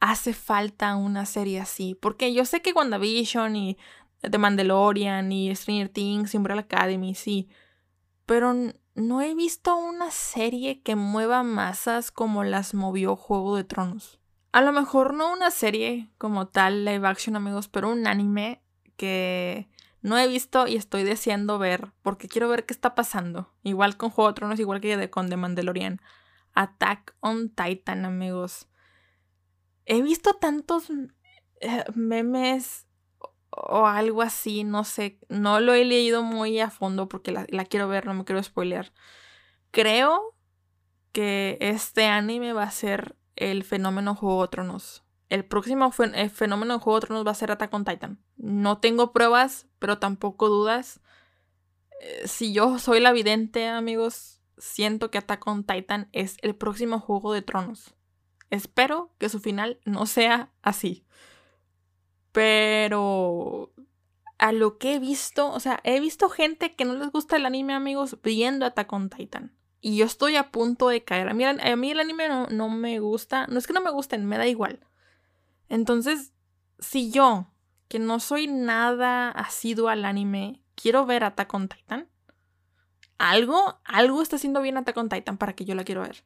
[0.00, 1.94] hace falta una serie así.
[1.94, 3.76] Porque yo sé que WandaVision y
[4.20, 7.48] The Mandalorian y Stranger Things Umbrella Academy, sí.
[8.24, 8.54] Pero
[8.94, 14.18] no he visto una serie que mueva masas como las movió Juego de Tronos.
[14.52, 18.62] A lo mejor no una serie como tal, live action, amigos, pero un anime
[18.96, 19.68] que
[20.00, 23.52] no he visto y estoy deseando ver porque quiero ver qué está pasando.
[23.62, 26.00] Igual con Juego de Tronos, igual que con The Mandalorian.
[26.54, 28.68] Attack on Titan, amigos.
[29.84, 30.90] He visto tantos
[31.60, 32.85] eh, memes
[33.56, 37.88] o algo así, no sé, no lo he leído muy a fondo porque la, quiero
[37.88, 38.92] ver, no me quiero spoilear.
[39.70, 40.36] Creo
[41.12, 45.04] que este anime va a ser el fenómeno Juego de Tronos.
[45.28, 48.22] El próximo eh, fenómeno de Juego de Tronos va a ser Attack on Titan.
[48.36, 51.00] No tengo pruebas, pero tampoco dudas.
[52.00, 57.00] Eh, si yo soy la vidente, amigos, siento que Attack on Titan es el próximo
[57.00, 57.94] juego de tronos.
[58.50, 61.04] Espero que su final no sea así.
[62.36, 63.72] Pero
[64.36, 67.46] a lo que he visto, o sea, he visto gente que no les gusta el
[67.46, 69.56] anime, amigos, viendo Attack on Titan.
[69.80, 71.30] Y yo estoy a punto de caer.
[71.30, 73.46] A mí, a mí el anime no, me gusta.
[73.46, 74.80] No es que no me gusten, me da igual.
[75.70, 76.34] Entonces,
[76.78, 77.54] si yo,
[77.88, 82.06] que no soy nada asiduo al anime, quiero ver Attack on Titan,
[83.16, 86.22] algo, algo está haciendo bien Attack on Titan para que yo la quiero ver.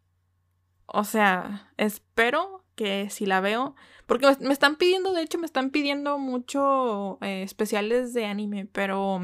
[0.86, 3.74] O sea, espero que si la veo,
[4.06, 9.20] porque me están pidiendo, de hecho me están pidiendo mucho eh, especiales de anime, pero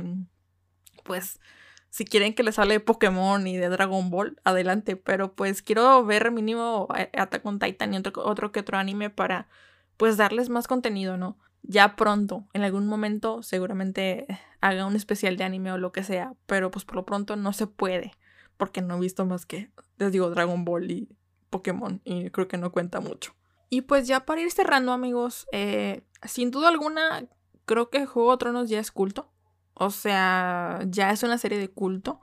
[1.04, 1.40] pues
[1.88, 6.04] si quieren que les hable de Pokémon y de Dragon Ball, adelante, pero pues quiero
[6.04, 9.48] ver mínimo eh, Attack on Titan y otro, otro que otro anime para
[9.96, 11.38] pues darles más contenido, ¿no?
[11.62, 14.26] ya pronto, en algún momento, seguramente
[14.60, 17.52] haga un especial de anime o lo que sea, pero pues por lo pronto no
[17.52, 18.12] se puede,
[18.56, 21.08] porque no he visto más que, les digo, Dragon Ball y
[21.50, 23.34] Pokémon, y creo que no cuenta mucho.
[23.68, 27.28] Y pues ya para ir cerrando, amigos, eh, sin duda alguna,
[27.64, 29.32] creo que Juego de Tronos ya es culto.
[29.74, 32.20] O sea, ya es una serie de culto.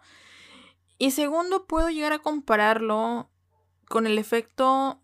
[0.98, 3.30] Y segundo, puedo llegar a compararlo
[3.88, 5.02] con el efecto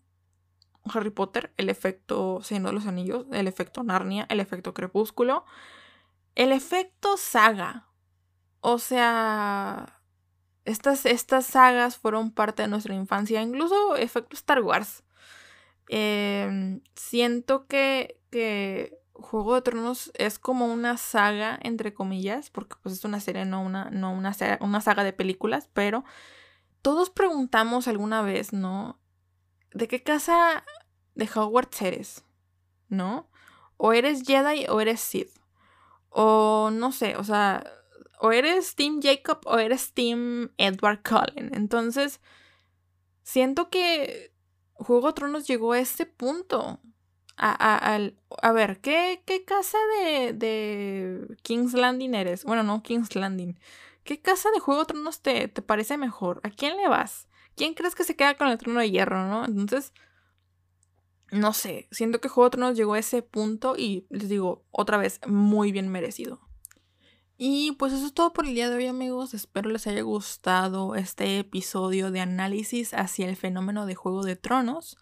[0.84, 5.44] Harry Potter, el efecto Señor de los Anillos, el efecto Narnia, el efecto Crepúsculo,
[6.34, 7.88] el efecto saga.
[8.60, 10.00] O sea,
[10.64, 15.02] estas, estas sagas fueron parte de nuestra infancia, incluso efecto Star Wars.
[15.92, 22.94] Em, siento que, que Juego de Tronos es como una saga, entre comillas, porque pues
[22.94, 26.04] es una serie, no una, no una, una saga de películas, pero
[26.80, 29.00] todos preguntamos alguna vez, ¿no?
[29.72, 30.64] ¿de qué casa
[31.14, 32.24] de Hogwarts eres?
[32.88, 33.28] ¿No?
[33.76, 35.30] O eres Jedi o eres Sith.
[36.08, 37.64] O no sé, o sea,
[38.20, 41.52] o eres Team Jacob o eres Team Edward Cullen.
[41.54, 42.20] Entonces,
[43.22, 44.32] siento que
[44.80, 46.80] Juego de Tronos llegó a este punto.
[47.36, 48.10] A,
[48.42, 52.44] a, ver, ¿qué, ¿qué, casa de, de King's Landing eres?
[52.44, 53.58] Bueno, no King's Landing.
[54.04, 56.40] ¿Qué casa de Juego de Tronos te, te parece mejor?
[56.42, 57.28] ¿A quién le vas?
[57.60, 59.44] ¿quién crees que se queda con el trono de hierro, no?
[59.44, 59.92] Entonces,
[61.30, 64.96] no sé, siento que Juego de Tronos llegó a ese punto y les digo, otra
[64.96, 66.40] vez, muy bien merecido.
[67.42, 70.94] Y pues eso es todo por el día de hoy amigos, espero les haya gustado
[70.94, 74.98] este episodio de análisis hacia el fenómeno de Juego de Tronos.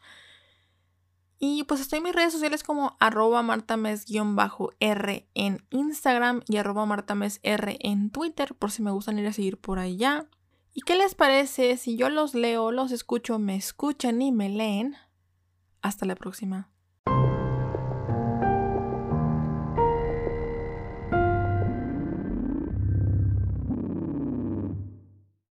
[1.40, 7.76] Y pues estoy en mis redes sociales como arroba martames-r en Instagram y arroba martames-r
[7.80, 10.28] en Twitter por si me gustan ir a seguir por allá.
[10.72, 14.94] ¿Y qué les parece si yo los leo, los escucho, me escuchan y me leen?
[15.82, 16.70] Hasta la próxima.